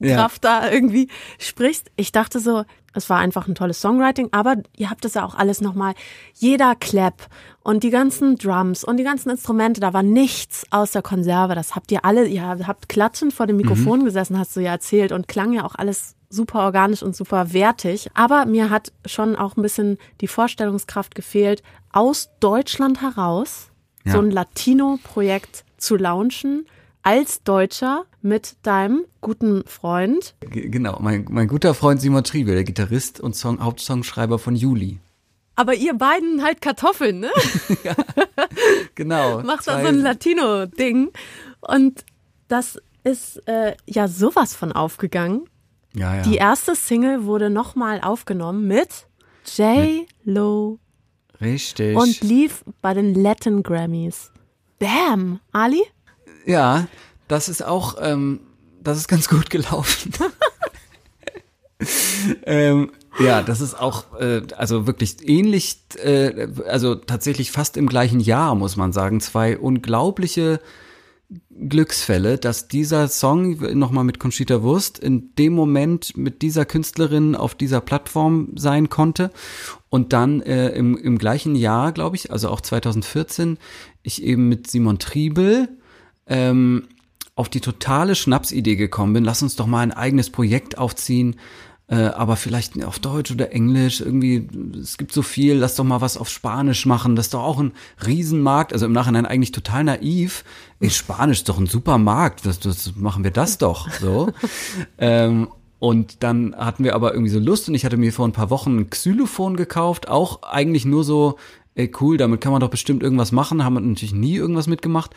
Kraft 0.00 0.44
ja. 0.44 0.60
da 0.60 0.70
irgendwie 0.70 1.08
sprichst, 1.38 1.90
ich 1.96 2.12
dachte 2.12 2.38
so, 2.38 2.64
es 2.98 3.08
war 3.08 3.18
einfach 3.18 3.48
ein 3.48 3.54
tolles 3.54 3.80
Songwriting, 3.80 4.28
aber 4.32 4.56
ihr 4.76 4.90
habt 4.90 5.04
das 5.04 5.14
ja 5.14 5.24
auch 5.24 5.34
alles 5.34 5.60
nochmal, 5.60 5.94
jeder 6.34 6.74
Clap 6.74 7.28
und 7.62 7.82
die 7.82 7.90
ganzen 7.90 8.36
Drums 8.36 8.84
und 8.84 8.98
die 8.98 9.04
ganzen 9.04 9.30
Instrumente, 9.30 9.80
da 9.80 9.92
war 9.92 10.02
nichts 10.02 10.66
aus 10.70 10.92
der 10.92 11.02
Konserve. 11.02 11.54
Das 11.54 11.74
habt 11.74 11.90
ihr 11.90 12.04
alle, 12.04 12.26
ihr 12.26 12.42
habt 12.42 12.88
klatschend 12.88 13.32
vor 13.32 13.46
dem 13.46 13.56
mhm. 13.56 13.62
Mikrofon 13.62 14.00
mhm. 14.00 14.04
gesessen, 14.04 14.38
hast 14.38 14.54
du 14.56 14.60
ja 14.60 14.72
erzählt 14.72 15.12
und 15.12 15.28
klang 15.28 15.52
ja 15.52 15.64
auch 15.64 15.74
alles 15.74 16.14
super 16.30 16.60
organisch 16.60 17.02
und 17.02 17.16
super 17.16 17.52
wertig. 17.52 18.10
Aber 18.14 18.44
mir 18.44 18.70
hat 18.70 18.92
schon 19.06 19.36
auch 19.36 19.56
ein 19.56 19.62
bisschen 19.62 19.98
die 20.20 20.28
Vorstellungskraft 20.28 21.14
gefehlt, 21.14 21.62
aus 21.90 22.30
Deutschland 22.40 23.00
heraus 23.00 23.70
ja. 24.04 24.12
so 24.12 24.18
ein 24.18 24.30
Latino-Projekt 24.30 25.64
zu 25.78 25.96
launchen 25.96 26.66
als 27.02 27.42
Deutscher 27.42 28.04
mit 28.22 28.56
deinem 28.62 29.04
guten 29.20 29.64
Freund. 29.66 30.34
G 30.40 30.68
genau, 30.68 30.98
mein, 31.00 31.26
mein 31.30 31.48
guter 31.48 31.74
Freund 31.74 32.00
Simon 32.00 32.24
Triebel, 32.24 32.54
der 32.54 32.64
Gitarrist 32.64 33.20
und 33.20 33.34
Song, 33.34 33.62
Hauptsongschreiber 33.62 34.38
von 34.38 34.56
Juli. 34.56 34.98
Aber 35.54 35.74
ihr 35.74 35.94
beiden 35.94 36.44
halt 36.44 36.60
Kartoffeln, 36.60 37.20
ne? 37.20 37.30
ja, 37.84 37.96
genau. 38.94 39.42
Macht 39.42 39.66
da 39.66 39.80
so 39.80 39.88
ein 39.88 40.00
Latino-Ding. 40.02 41.10
Und 41.60 42.04
das 42.46 42.80
ist 43.02 43.42
äh, 43.48 43.74
ja 43.86 44.06
sowas 44.06 44.54
von 44.54 44.70
aufgegangen. 44.70 45.48
Ja, 45.94 46.16
ja. 46.16 46.22
Die 46.22 46.36
erste 46.36 46.76
Single 46.76 47.24
wurde 47.24 47.50
nochmal 47.50 48.00
aufgenommen 48.02 48.68
mit 48.68 49.06
J. 49.56 50.06
Lo. 50.24 50.78
Richtig. 51.40 51.96
Und 51.96 52.20
lief 52.20 52.64
bei 52.80 52.94
den 52.94 53.14
Latin 53.14 53.62
Grammys. 53.62 54.30
Bam, 54.78 55.40
Ali? 55.50 55.82
Ja, 56.48 56.88
das 57.28 57.50
ist 57.50 57.62
auch, 57.62 57.96
ähm, 58.00 58.40
das 58.82 58.96
ist 58.96 59.06
ganz 59.06 59.28
gut 59.28 59.50
gelaufen. 59.50 60.12
ähm, 62.46 62.90
ja, 63.20 63.42
das 63.42 63.60
ist 63.60 63.78
auch, 63.78 64.18
äh, 64.18 64.40
also 64.56 64.86
wirklich 64.86 65.28
ähnlich, 65.28 65.80
äh, 66.02 66.48
also 66.66 66.94
tatsächlich 66.94 67.52
fast 67.52 67.76
im 67.76 67.86
gleichen 67.86 68.18
Jahr, 68.18 68.54
muss 68.54 68.76
man 68.76 68.94
sagen. 68.94 69.20
Zwei 69.20 69.58
unglaubliche 69.58 70.60
Glücksfälle, 71.50 72.38
dass 72.38 72.66
dieser 72.66 73.08
Song 73.08 73.58
nochmal 73.78 74.04
mit 74.04 74.18
Conchita 74.18 74.62
Wurst 74.62 74.98
in 74.98 75.34
dem 75.34 75.52
Moment 75.52 76.16
mit 76.16 76.40
dieser 76.40 76.64
Künstlerin 76.64 77.34
auf 77.34 77.54
dieser 77.54 77.82
Plattform 77.82 78.52
sein 78.56 78.88
konnte 78.88 79.30
und 79.90 80.14
dann 80.14 80.40
äh, 80.40 80.70
im, 80.70 80.96
im 80.96 81.18
gleichen 81.18 81.54
Jahr, 81.54 81.92
glaube 81.92 82.16
ich, 82.16 82.32
also 82.32 82.48
auch 82.48 82.62
2014, 82.62 83.58
ich 84.02 84.22
eben 84.22 84.48
mit 84.48 84.70
Simon 84.70 84.98
Triebel 84.98 85.68
ähm, 86.28 86.88
auf 87.34 87.48
die 87.48 87.60
totale 87.60 88.14
Schnapsidee 88.14 88.76
gekommen 88.76 89.12
bin, 89.12 89.24
lass 89.24 89.42
uns 89.42 89.56
doch 89.56 89.66
mal 89.66 89.80
ein 89.80 89.92
eigenes 89.92 90.30
Projekt 90.30 90.76
aufziehen, 90.76 91.36
äh, 91.86 91.94
aber 91.94 92.36
vielleicht 92.36 92.84
auf 92.84 92.98
Deutsch 92.98 93.30
oder 93.30 93.52
Englisch, 93.52 94.00
irgendwie, 94.00 94.46
es 94.78 94.98
gibt 94.98 95.12
so 95.12 95.22
viel, 95.22 95.54
lass 95.54 95.76
doch 95.76 95.84
mal 95.84 96.00
was 96.00 96.18
auf 96.18 96.28
Spanisch 96.28 96.84
machen, 96.84 97.16
das 97.16 97.26
ist 97.26 97.34
doch 97.34 97.42
auch 97.42 97.58
ein 97.58 97.72
Riesenmarkt, 98.04 98.72
also 98.72 98.86
im 98.86 98.92
Nachhinein 98.92 99.24
eigentlich 99.24 99.52
total 99.52 99.84
naiv. 99.84 100.44
Ey, 100.80 100.90
Spanisch 100.90 101.38
ist 101.38 101.48
doch 101.48 101.58
ein 101.58 101.66
super 101.66 101.96
Markt, 101.96 102.44
das, 102.44 102.60
das 102.60 102.94
machen 102.96 103.24
wir 103.24 103.30
das 103.30 103.56
doch, 103.56 103.88
so. 103.90 104.32
ähm, 104.98 105.48
und 105.78 106.24
dann 106.24 106.56
hatten 106.56 106.84
wir 106.84 106.94
aber 106.94 107.12
irgendwie 107.12 107.30
so 107.30 107.38
Lust 107.38 107.68
und 107.68 107.74
ich 107.74 107.84
hatte 107.84 107.96
mir 107.96 108.12
vor 108.12 108.26
ein 108.26 108.32
paar 108.32 108.50
Wochen 108.50 108.78
ein 108.78 108.90
Xylophon 108.90 109.56
gekauft, 109.56 110.08
auch 110.08 110.42
eigentlich 110.42 110.84
nur 110.84 111.04
so, 111.04 111.38
ey 111.74 111.90
cool, 112.00 112.16
damit 112.16 112.40
kann 112.40 112.52
man 112.52 112.60
doch 112.60 112.68
bestimmt 112.68 113.02
irgendwas 113.02 113.32
machen, 113.32 113.64
haben 113.64 113.74
wir 113.74 113.80
natürlich 113.80 114.12
nie 114.12 114.36
irgendwas 114.36 114.66
mitgemacht. 114.66 115.14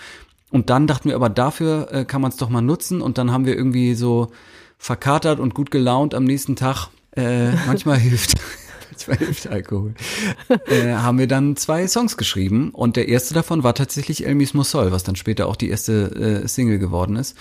Und 0.51 0.69
dann 0.69 0.85
dachten 0.85 1.09
wir 1.09 1.15
aber, 1.15 1.29
dafür 1.29 1.87
äh, 1.91 2.05
kann 2.05 2.21
man 2.21 2.29
es 2.29 2.37
doch 2.37 2.49
mal 2.49 2.61
nutzen 2.61 3.01
und 3.01 3.17
dann 3.17 3.31
haben 3.31 3.45
wir 3.45 3.55
irgendwie 3.55 3.95
so 3.95 4.31
verkatert 4.77 5.39
und 5.39 5.55
gut 5.55 5.71
gelaunt 5.71 6.13
am 6.13 6.25
nächsten 6.25 6.55
Tag. 6.55 6.89
Äh, 7.15 7.51
manchmal 7.67 7.97
hilft. 7.97 8.35
manchmal 8.91 9.17
hilft 9.17 9.47
Alkohol. 9.47 9.93
Äh, 10.67 10.93
haben 10.93 11.17
wir 11.17 11.27
dann 11.27 11.55
zwei 11.55 11.87
Songs 11.87 12.17
geschrieben 12.17 12.71
und 12.71 12.97
der 12.97 13.07
erste 13.07 13.33
davon 13.33 13.63
war 13.63 13.73
tatsächlich 13.73 14.25
El 14.25 14.35
Mismo 14.35 14.63
Sol, 14.63 14.91
was 14.91 15.03
dann 15.03 15.15
später 15.15 15.47
auch 15.47 15.55
die 15.55 15.69
erste 15.69 16.43
äh, 16.43 16.47
Single 16.47 16.79
geworden 16.79 17.15
ist. 17.15 17.37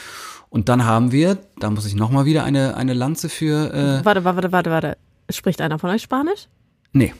Und 0.48 0.68
dann 0.68 0.84
haben 0.84 1.12
wir, 1.12 1.38
da 1.58 1.70
muss 1.70 1.86
ich 1.86 1.94
nochmal 1.94 2.24
wieder 2.24 2.44
eine, 2.44 2.76
eine 2.76 2.94
Lanze 2.94 3.28
für. 3.28 3.72
Äh, 3.72 4.04
warte, 4.04 4.24
warte, 4.24 4.52
warte, 4.52 4.70
warte. 4.70 4.96
Spricht 5.30 5.60
einer 5.60 5.78
von 5.78 5.90
euch 5.90 6.02
Spanisch? 6.02 6.48
Nee. 6.92 7.14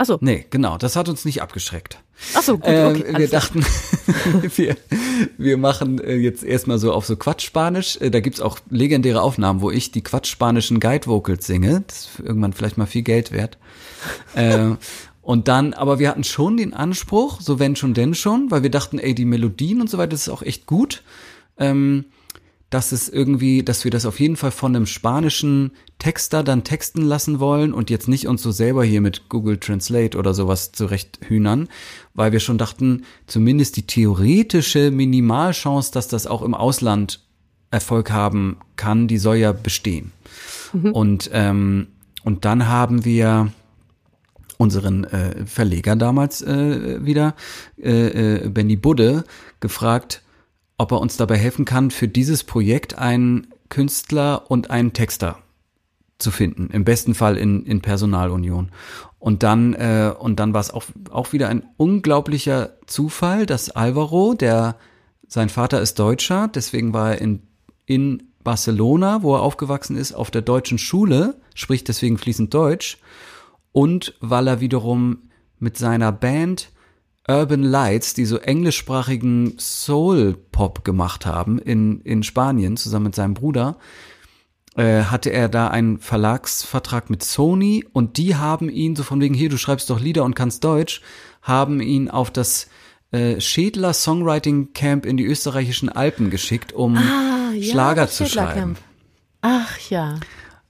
Ach 0.00 0.06
so. 0.06 0.16
Nee, 0.20 0.46
genau, 0.48 0.78
das 0.78 0.94
hat 0.94 1.08
uns 1.08 1.24
nicht 1.24 1.42
abgeschreckt. 1.42 1.98
Ach 2.34 2.42
so, 2.42 2.56
gut, 2.56 2.68
okay. 2.68 3.02
Äh, 3.02 3.18
wir 3.18 3.28
dachten, 3.28 3.66
wir, 4.56 4.76
wir 5.36 5.56
machen 5.58 6.00
äh, 6.00 6.14
jetzt 6.14 6.44
erstmal 6.44 6.78
so 6.78 6.92
auf 6.92 7.04
so 7.04 7.16
Quatsch-Spanisch. 7.16 8.00
Äh, 8.00 8.10
da 8.10 8.20
gibt's 8.20 8.40
auch 8.40 8.60
legendäre 8.70 9.20
Aufnahmen, 9.20 9.60
wo 9.60 9.72
ich 9.72 9.90
die 9.90 10.02
Quatsch-spanischen 10.02 10.78
Guide-Vocals 10.78 11.46
singe. 11.46 11.82
Das 11.84 11.98
ist 11.98 12.20
irgendwann 12.20 12.52
vielleicht 12.52 12.78
mal 12.78 12.86
viel 12.86 13.02
Geld 13.02 13.32
wert. 13.32 13.58
äh, 14.36 14.70
und 15.22 15.48
dann, 15.48 15.74
aber 15.74 15.98
wir 15.98 16.10
hatten 16.10 16.24
schon 16.24 16.56
den 16.56 16.74
Anspruch, 16.74 17.40
so 17.40 17.58
wenn 17.58 17.74
schon, 17.74 17.92
denn 17.92 18.14
schon, 18.14 18.52
weil 18.52 18.62
wir 18.62 18.70
dachten, 18.70 19.00
ey, 19.00 19.16
die 19.16 19.24
Melodien 19.24 19.80
und 19.80 19.90
so 19.90 19.98
weiter, 19.98 20.10
das 20.10 20.22
ist 20.22 20.28
auch 20.28 20.42
echt 20.42 20.66
gut. 20.66 21.02
Ähm, 21.58 22.04
dass 22.70 22.92
es 22.92 23.08
irgendwie, 23.08 23.62
dass 23.62 23.84
wir 23.84 23.90
das 23.90 24.04
auf 24.04 24.20
jeden 24.20 24.36
Fall 24.36 24.50
von 24.50 24.76
einem 24.76 24.86
spanischen 24.86 25.72
Texter 25.98 26.44
dann 26.44 26.64
texten 26.64 27.02
lassen 27.02 27.40
wollen 27.40 27.72
und 27.72 27.88
jetzt 27.88 28.08
nicht 28.08 28.26
uns 28.26 28.42
so 28.42 28.50
selber 28.50 28.84
hier 28.84 29.00
mit 29.00 29.28
Google 29.28 29.56
Translate 29.56 30.18
oder 30.18 30.34
sowas 30.34 30.72
zurecht 30.72 31.18
hühnern, 31.26 31.68
weil 32.14 32.32
wir 32.32 32.40
schon 32.40 32.58
dachten, 32.58 33.04
zumindest 33.26 33.76
die 33.76 33.86
theoretische 33.86 34.90
Minimalchance, 34.90 35.92
dass 35.92 36.08
das 36.08 36.26
auch 36.26 36.42
im 36.42 36.54
Ausland 36.54 37.20
Erfolg 37.70 38.10
haben 38.10 38.58
kann, 38.76 39.08
die 39.08 39.18
soll 39.18 39.36
ja 39.36 39.52
bestehen. 39.52 40.12
Mhm. 40.72 40.92
Und, 40.92 41.30
ähm, 41.32 41.88
und 42.24 42.44
dann 42.44 42.66
haben 42.66 43.04
wir 43.04 43.52
unseren 44.58 45.04
äh, 45.04 45.46
Verleger 45.46 45.96
damals 45.96 46.42
äh, 46.42 47.04
wieder, 47.04 47.34
äh, 47.80 48.44
äh, 48.44 48.48
Benny 48.48 48.76
Budde, 48.76 49.24
gefragt, 49.60 50.22
ob 50.78 50.92
er 50.92 51.00
uns 51.00 51.16
dabei 51.16 51.36
helfen 51.36 51.64
kann, 51.64 51.90
für 51.90 52.08
dieses 52.08 52.44
Projekt 52.44 52.96
einen 52.96 53.48
Künstler 53.68 54.50
und 54.50 54.70
einen 54.70 54.92
Texter 54.92 55.38
zu 56.18 56.30
finden. 56.30 56.70
Im 56.72 56.84
besten 56.84 57.14
Fall 57.14 57.36
in, 57.36 57.64
in 57.64 57.80
Personalunion. 57.80 58.70
Und 59.18 59.42
dann, 59.42 59.74
äh, 59.74 60.12
und 60.18 60.40
dann 60.40 60.54
war 60.54 60.60
es 60.60 60.70
auch, 60.70 60.84
auch 61.10 61.32
wieder 61.32 61.48
ein 61.48 61.64
unglaublicher 61.76 62.70
Zufall, 62.86 63.46
dass 63.46 63.70
Alvaro, 63.70 64.34
der, 64.34 64.76
sein 65.26 65.48
Vater 65.48 65.80
ist 65.80 65.98
Deutscher, 65.98 66.48
deswegen 66.48 66.92
war 66.92 67.12
er 67.12 67.20
in, 67.20 67.42
in 67.86 68.22
Barcelona, 68.42 69.22
wo 69.22 69.34
er 69.34 69.42
aufgewachsen 69.42 69.96
ist, 69.96 70.12
auf 70.12 70.30
der 70.30 70.42
deutschen 70.42 70.78
Schule, 70.78 71.40
spricht 71.54 71.88
deswegen 71.88 72.18
fließend 72.18 72.54
Deutsch. 72.54 72.98
Und 73.72 74.14
weil 74.20 74.46
er 74.46 74.60
wiederum 74.60 75.18
mit 75.58 75.76
seiner 75.76 76.12
Band 76.12 76.70
Urban 77.28 77.62
Lights, 77.62 78.14
die 78.14 78.24
so 78.24 78.38
englischsprachigen 78.38 79.58
Soul-Pop 79.58 80.84
gemacht 80.84 81.26
haben 81.26 81.58
in, 81.58 82.00
in 82.00 82.22
Spanien 82.22 82.76
zusammen 82.76 83.06
mit 83.06 83.14
seinem 83.14 83.34
Bruder, 83.34 83.76
äh, 84.76 85.04
hatte 85.04 85.30
er 85.30 85.48
da 85.48 85.68
einen 85.68 85.98
Verlagsvertrag 85.98 87.10
mit 87.10 87.22
Sony 87.22 87.84
und 87.92 88.16
die 88.16 88.36
haben 88.36 88.70
ihn 88.70 88.96
so 88.96 89.02
von 89.02 89.20
wegen, 89.20 89.34
hier, 89.34 89.50
du 89.50 89.58
schreibst 89.58 89.90
doch 89.90 90.00
Lieder 90.00 90.24
und 90.24 90.34
kannst 90.34 90.64
Deutsch, 90.64 91.02
haben 91.42 91.80
ihn 91.80 92.08
auf 92.08 92.30
das 92.30 92.68
äh, 93.10 93.40
Schädler 93.40 93.92
Songwriting 93.92 94.72
Camp 94.72 95.04
in 95.04 95.16
die 95.16 95.24
österreichischen 95.24 95.88
Alpen 95.88 96.30
geschickt, 96.30 96.72
um 96.72 96.96
ah, 96.96 97.52
ja, 97.54 97.70
Schlager 97.72 98.08
zu 98.08 98.26
schreiben. 98.26 98.76
Ach 99.42 99.78
ja. 99.90 100.18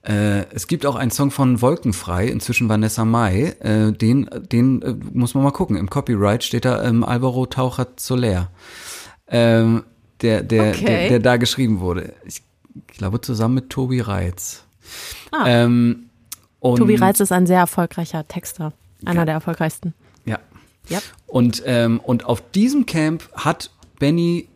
Äh, 0.08 0.46
es 0.54 0.66
gibt 0.66 0.86
auch 0.86 0.96
einen 0.96 1.10
Song 1.10 1.30
von 1.30 1.60
Wolkenfrei, 1.60 2.28
inzwischen 2.28 2.70
Vanessa 2.70 3.04
Mai, 3.04 3.54
äh, 3.60 3.92
den, 3.92 4.28
den 4.50 4.80
äh, 4.80 4.94
muss 5.12 5.34
man 5.34 5.44
mal 5.44 5.50
gucken. 5.50 5.76
Im 5.76 5.90
Copyright 5.90 6.42
steht 6.42 6.64
da 6.64 6.82
ähm, 6.82 7.04
Alvaro 7.04 7.44
Taucher 7.44 7.88
Soler, 7.96 8.50
ähm, 9.28 9.84
der, 10.22 10.42
der, 10.42 10.70
okay. 10.70 10.84
der, 10.84 11.08
der 11.10 11.18
da 11.20 11.36
geschrieben 11.36 11.80
wurde. 11.80 12.14
Ich 12.24 12.42
glaube 12.86 13.20
zusammen 13.20 13.56
mit 13.56 13.68
Tobi 13.68 14.00
Reitz. 14.00 14.64
Ah. 15.30 15.44
Ähm, 15.46 16.08
Tobi 16.62 16.94
Reitz 16.94 17.20
ist 17.20 17.30
ein 17.30 17.46
sehr 17.46 17.58
erfolgreicher 17.58 18.26
Texter, 18.26 18.72
einer 19.04 19.20
ja. 19.20 19.24
der 19.26 19.34
erfolgreichsten. 19.34 19.92
Ja. 20.24 20.38
ja. 20.88 21.00
Und, 21.26 21.62
ähm, 21.66 22.00
und 22.00 22.24
auf 22.24 22.42
diesem 22.52 22.86
Camp 22.86 23.28
hat 23.34 23.70
Benny 23.98 24.48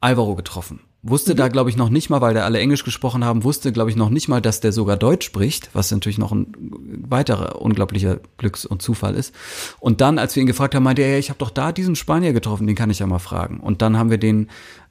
Alvaro 0.00 0.34
getroffen 0.34 0.80
wusste 1.04 1.34
mhm. 1.34 1.36
da, 1.36 1.48
glaube 1.48 1.70
ich, 1.70 1.76
noch 1.76 1.90
nicht 1.90 2.10
mal, 2.10 2.20
weil 2.20 2.34
der 2.34 2.44
alle 2.44 2.58
Englisch 2.58 2.82
gesprochen 2.82 3.24
haben, 3.24 3.44
wusste, 3.44 3.72
glaube 3.72 3.90
ich, 3.90 3.96
noch 3.96 4.10
nicht 4.10 4.28
mal, 4.28 4.40
dass 4.40 4.60
der 4.60 4.72
sogar 4.72 4.96
Deutsch 4.96 5.26
spricht, 5.26 5.70
was 5.74 5.90
natürlich 5.90 6.18
noch 6.18 6.32
ein 6.32 6.52
weiterer 7.08 7.60
unglaublicher 7.60 8.20
Glücks- 8.38 8.66
und 8.66 8.82
Zufall 8.82 9.14
ist. 9.14 9.34
Und 9.78 10.00
dann, 10.00 10.18
als 10.18 10.34
wir 10.34 10.40
ihn 10.40 10.46
gefragt 10.46 10.74
haben, 10.74 10.82
meinte 10.82 11.02
er, 11.02 11.12
ja, 11.12 11.18
ich 11.18 11.28
habe 11.28 11.38
doch 11.38 11.50
da 11.50 11.70
diesen 11.72 11.94
Spanier 11.94 12.32
getroffen, 12.32 12.66
den 12.66 12.74
kann 12.74 12.90
ich 12.90 12.98
ja 12.98 13.06
mal 13.06 13.18
fragen. 13.18 13.60
Und 13.60 13.82
dann 13.82 13.98
haben 13.98 14.10
wir 14.10 14.18
den 14.18 14.48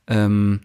ähm, 0.08 0.62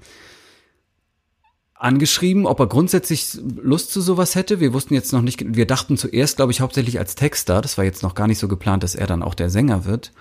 angeschrieben, 1.74 2.46
ob 2.46 2.60
er 2.60 2.66
grundsätzlich 2.66 3.38
Lust 3.42 3.92
zu 3.92 4.00
sowas 4.00 4.34
hätte. 4.34 4.60
Wir 4.60 4.74
wussten 4.74 4.94
jetzt 4.94 5.12
noch 5.12 5.22
nicht, 5.22 5.42
wir 5.56 5.66
dachten 5.66 5.96
zuerst, 5.96 6.36
glaube 6.36 6.52
ich, 6.52 6.60
hauptsächlich 6.60 6.98
als 6.98 7.14
Texter. 7.14 7.62
Das 7.62 7.78
war 7.78 7.84
jetzt 7.84 8.02
noch 8.02 8.14
gar 8.14 8.26
nicht 8.26 8.38
so 8.38 8.48
geplant, 8.48 8.82
dass 8.82 8.94
er 8.94 9.06
dann 9.06 9.22
auch 9.22 9.34
der 9.34 9.48
Sänger 9.48 9.84
wird. 9.84 10.12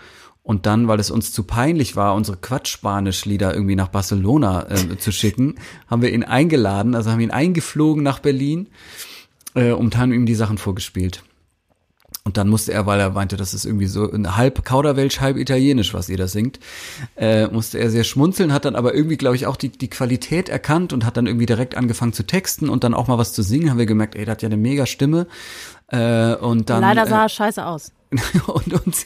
Und 0.48 0.66
dann, 0.66 0.88
weil 0.88 0.98
es 1.02 1.12
uns 1.12 1.34
zu 1.34 1.44
peinlich 1.44 1.98
war, 1.98 2.16
unsere 2.16 2.38
Quatsch-Spanisch-Lieder 2.38 3.54
irgendwie 3.54 3.76
nach 3.76 3.90
Barcelona 3.90 4.66
äh, 4.70 4.98
zu 4.98 5.12
schicken, 5.12 5.56
haben 5.88 6.02
wir 6.02 6.14
ihn 6.14 6.24
eingeladen, 6.24 6.96
also 6.96 7.12
haben 7.12 7.20
ihn 7.20 7.32
eingeflogen 7.32 8.02
nach 8.02 8.20
Berlin 8.20 8.70
äh, 9.56 9.74
und 9.74 9.98
haben 9.98 10.14
ihm 10.14 10.26
die 10.26 10.36
Sachen 10.36 10.58
vorgespielt. 10.58 11.22
Und 12.24 12.38
dann 12.38 12.48
musste 12.48 12.72
er, 12.72 12.86
weil 12.86 12.98
er 13.02 13.10
meinte, 13.10 13.36
das 13.36 13.54
ist 13.54 13.66
irgendwie 13.66 13.88
so 13.88 14.10
halb 14.10 14.64
Kauderwelsch, 14.64 15.20
halb 15.20 15.36
Italienisch, 15.36 15.94
was 15.94 16.08
ihr 16.08 16.18
da 16.18 16.30
singt, 16.30 16.62
äh, 17.18 17.48
musste 17.48 17.80
er 17.80 17.90
sehr 17.90 18.06
schmunzeln, 18.06 18.54
hat 18.54 18.64
dann 18.64 18.78
aber 18.78 18.94
irgendwie, 18.94 19.18
glaube 19.18 19.36
ich, 19.36 19.48
auch 19.48 19.58
die, 19.58 19.68
die 19.68 19.90
Qualität 19.90 20.48
erkannt 20.48 20.94
und 20.94 21.04
hat 21.04 21.18
dann 21.18 21.28
irgendwie 21.28 21.46
direkt 21.46 21.76
angefangen 21.76 22.14
zu 22.14 22.24
texten 22.24 22.70
und 22.70 22.86
dann 22.86 22.94
auch 22.94 23.08
mal 23.08 23.18
was 23.18 23.34
zu 23.34 23.44
singen. 23.44 23.70
Haben 23.70 23.80
wir 23.80 23.86
gemerkt, 23.86 24.16
ey, 24.16 24.24
der 24.24 24.32
hat 24.32 24.42
ja 24.42 24.48
eine 24.48 24.56
mega 24.56 24.86
Stimme. 24.86 25.28
Äh, 25.88 26.36
und 26.36 26.70
dann, 26.70 26.80
Leider 26.80 27.06
sah 27.06 27.24
er 27.24 27.30
scheiße 27.30 27.66
aus. 27.66 27.92
und 28.48 28.86
uns, 28.86 29.06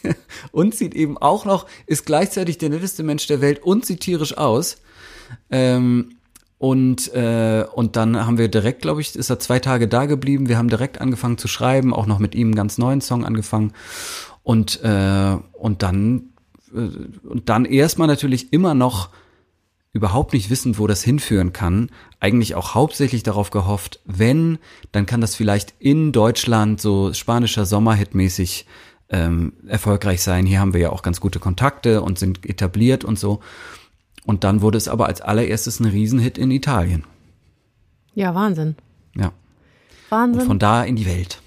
uns 0.51 0.77
sieht 0.77 0.93
eben 0.93 1.17
auch 1.17 1.45
noch, 1.45 1.67
ist 1.87 2.05
gleichzeitig 2.05 2.57
der 2.57 2.69
netteste 2.69 3.03
Mensch 3.03 3.27
der 3.27 3.41
Welt 3.41 3.63
und 3.63 3.85
sieht 3.85 4.01
tierisch 4.01 4.37
aus. 4.37 4.77
Ähm, 5.49 6.17
und, 6.57 7.11
äh, 7.15 7.65
und 7.73 7.95
dann 7.95 8.23
haben 8.23 8.37
wir 8.37 8.47
direkt, 8.47 8.83
glaube 8.83 9.01
ich, 9.01 9.15
ist 9.15 9.31
er 9.31 9.39
zwei 9.39 9.57
Tage 9.57 9.87
da 9.87 10.05
geblieben. 10.05 10.47
Wir 10.47 10.59
haben 10.59 10.69
direkt 10.69 11.01
angefangen 11.01 11.39
zu 11.39 11.47
schreiben, 11.47 11.91
auch 11.91 12.05
noch 12.05 12.19
mit 12.19 12.35
ihm 12.35 12.49
einen 12.49 12.55
ganz 12.55 12.77
neuen 12.77 13.01
Song 13.01 13.25
angefangen. 13.25 13.73
Und, 14.43 14.83
äh, 14.83 15.37
und 15.53 15.81
dann, 15.81 16.29
äh, 16.71 17.27
und 17.27 17.49
dann 17.49 17.65
erstmal 17.65 18.07
natürlich 18.07 18.53
immer 18.53 18.75
noch 18.75 19.09
überhaupt 19.93 20.33
nicht 20.33 20.49
wissend, 20.49 20.79
wo 20.79 20.87
das 20.87 21.03
hinführen 21.03 21.51
kann, 21.51 21.89
eigentlich 22.19 22.55
auch 22.55 22.75
hauptsächlich 22.75 23.23
darauf 23.23 23.49
gehofft, 23.49 23.99
wenn, 24.05 24.57
dann 24.91 25.05
kann 25.05 25.19
das 25.19 25.35
vielleicht 25.35 25.73
in 25.79 26.11
Deutschland 26.11 26.79
so 26.79 27.11
spanischer 27.13 27.65
Sommerhit 27.65 28.15
mäßig 28.15 28.67
ähm, 29.11 29.53
erfolgreich 29.67 30.21
sein. 30.23 30.45
Hier 30.45 30.59
haben 30.59 30.73
wir 30.73 30.81
ja 30.81 30.89
auch 30.89 31.03
ganz 31.03 31.19
gute 31.19 31.39
Kontakte 31.39 32.01
und 32.01 32.17
sind 32.17 32.45
etabliert 32.49 33.03
und 33.03 33.19
so. 33.19 33.41
Und 34.25 34.43
dann 34.43 34.61
wurde 34.61 34.77
es 34.77 34.87
aber 34.87 35.07
als 35.07 35.21
allererstes 35.21 35.79
ein 35.79 35.85
Riesenhit 35.85 36.37
in 36.37 36.51
Italien. 36.51 37.03
Ja, 38.13 38.33
Wahnsinn. 38.35 38.75
Ja. 39.15 39.31
Wahnsinn. 40.09 40.41
Und 40.41 40.47
von 40.47 40.59
da 40.59 40.83
in 40.83 40.95
die 40.95 41.05
Welt. 41.05 41.41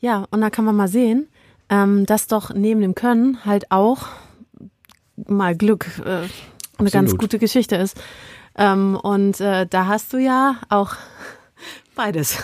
Ja, 0.00 0.26
und 0.30 0.40
da 0.40 0.50
kann 0.50 0.64
man 0.64 0.76
mal 0.76 0.88
sehen, 0.88 1.28
ähm, 1.68 2.06
dass 2.06 2.26
doch 2.26 2.52
neben 2.54 2.80
dem 2.80 2.94
Können 2.94 3.44
halt 3.44 3.70
auch 3.70 4.08
mal 5.16 5.56
Glück 5.56 5.86
äh, 6.04 6.28
eine 6.78 6.90
ganz 6.90 7.16
gute 7.16 7.38
Geschichte 7.38 7.76
ist. 7.76 8.00
Ähm, 8.56 8.96
und 8.96 9.40
äh, 9.40 9.66
da 9.66 9.86
hast 9.86 10.12
du 10.12 10.18
ja 10.18 10.56
auch 10.68 10.94
beides. 11.94 12.38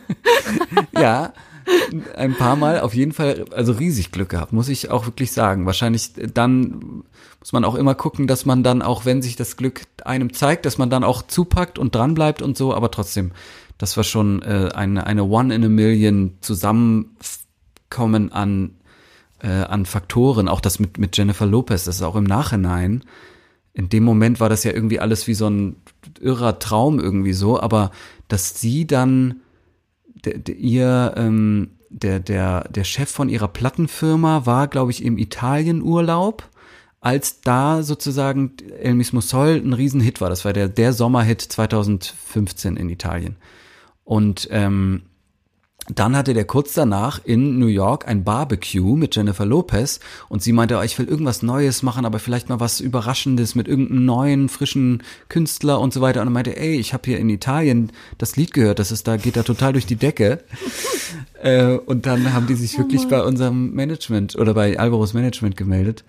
ja, 0.92 1.32
ein 2.16 2.34
paar 2.34 2.56
Mal 2.56 2.80
auf 2.80 2.94
jeden 2.94 3.12
Fall, 3.12 3.44
also 3.52 3.72
riesig 3.72 4.12
Glück 4.12 4.30
gehabt, 4.30 4.52
muss 4.52 4.68
ich 4.68 4.90
auch 4.90 5.06
wirklich 5.06 5.32
sagen. 5.32 5.66
Wahrscheinlich 5.66 6.12
dann 6.34 7.04
muss 7.40 7.52
man 7.52 7.64
auch 7.64 7.74
immer 7.74 7.94
gucken, 7.94 8.26
dass 8.26 8.44
man 8.44 8.62
dann 8.62 8.82
auch, 8.82 9.04
wenn 9.04 9.22
sich 9.22 9.36
das 9.36 9.56
Glück 9.56 9.82
einem 10.04 10.32
zeigt, 10.32 10.66
dass 10.66 10.78
man 10.78 10.90
dann 10.90 11.04
auch 11.04 11.22
zupackt 11.22 11.78
und 11.78 11.94
dranbleibt 11.94 12.42
und 12.42 12.56
so, 12.56 12.74
aber 12.74 12.90
trotzdem, 12.90 13.32
das 13.78 13.96
war 13.96 14.04
schon 14.04 14.42
äh, 14.42 14.70
eine, 14.74 15.06
eine 15.06 15.24
One 15.24 15.54
in 15.54 15.64
a 15.64 15.68
Million 15.68 16.34
Zusammenkommen 16.40 18.30
an, 18.30 18.72
äh, 19.42 19.48
an 19.48 19.86
Faktoren, 19.86 20.48
auch 20.48 20.60
das 20.60 20.78
mit, 20.78 20.98
mit 20.98 21.16
Jennifer 21.16 21.46
Lopez, 21.46 21.84
das 21.84 21.96
ist 21.96 22.02
auch 22.02 22.16
im 22.16 22.24
Nachhinein. 22.24 23.04
In 23.72 23.88
dem 23.88 24.04
Moment 24.04 24.40
war 24.40 24.48
das 24.48 24.64
ja 24.64 24.72
irgendwie 24.72 25.00
alles 25.00 25.26
wie 25.26 25.34
so 25.34 25.48
ein 25.48 25.76
irrer 26.20 26.58
Traum 26.58 26.98
irgendwie 27.00 27.32
so, 27.32 27.58
aber 27.60 27.90
dass 28.28 28.60
sie 28.60 28.86
dann 28.86 29.40
der, 30.24 30.38
der, 30.38 30.56
ihr 30.56 31.14
ähm, 31.16 31.70
der 31.88 32.20
der 32.20 32.68
der 32.68 32.84
Chef 32.84 33.10
von 33.10 33.28
ihrer 33.28 33.48
Plattenfirma 33.48 34.46
war, 34.46 34.68
glaube 34.68 34.90
ich, 34.90 35.04
im 35.04 35.18
Italienurlaub, 35.18 36.48
als 37.00 37.40
da 37.40 37.82
sozusagen 37.82 38.52
El 38.80 38.94
Mismo 38.94 39.20
Sol 39.20 39.60
ein 39.64 39.72
Riesenhit 39.72 40.20
war. 40.20 40.28
Das 40.30 40.44
war 40.44 40.52
der 40.52 40.68
der 40.68 40.92
Sommerhit 40.92 41.40
2015 41.40 42.76
in 42.76 42.88
Italien. 42.88 43.36
Und 44.04 44.48
ähm, 44.50 45.02
dann 45.94 46.16
hatte 46.16 46.34
der 46.34 46.44
kurz 46.44 46.74
danach 46.74 47.20
in 47.24 47.58
New 47.58 47.66
York 47.66 48.06
ein 48.06 48.24
Barbecue 48.24 48.96
mit 48.96 49.16
Jennifer 49.16 49.46
Lopez 49.46 50.00
und 50.28 50.42
sie 50.42 50.52
meinte, 50.52 50.78
oh, 50.78 50.82
ich 50.82 50.98
will 50.98 51.06
irgendwas 51.06 51.42
Neues 51.42 51.82
machen, 51.82 52.04
aber 52.04 52.18
vielleicht 52.18 52.48
mal 52.48 52.60
was 52.60 52.80
Überraschendes 52.80 53.54
mit 53.54 53.66
irgendeinem 53.66 54.04
neuen, 54.04 54.48
frischen 54.48 55.02
Künstler 55.28 55.80
und 55.80 55.92
so 55.92 56.00
weiter. 56.00 56.20
Und 56.20 56.28
er 56.28 56.32
meinte, 56.32 56.56
ey, 56.56 56.76
ich 56.76 56.92
habe 56.92 57.02
hier 57.06 57.18
in 57.18 57.28
Italien 57.28 57.92
das 58.18 58.36
Lied 58.36 58.52
gehört, 58.52 58.78
das 58.78 58.92
ist 58.92 59.08
da, 59.08 59.16
geht 59.16 59.36
da 59.36 59.42
total 59.42 59.72
durch 59.72 59.86
die 59.86 59.96
Decke. 59.96 60.44
äh, 61.42 61.76
und 61.76 62.06
dann 62.06 62.32
haben 62.32 62.46
die 62.46 62.54
sich 62.54 62.74
oh 62.76 62.78
wirklich 62.78 63.08
bei 63.08 63.22
unserem 63.22 63.72
Management 63.72 64.36
oder 64.36 64.54
bei 64.54 64.78
Alvaros 64.78 65.14
Management 65.14 65.56
gemeldet. 65.56 66.04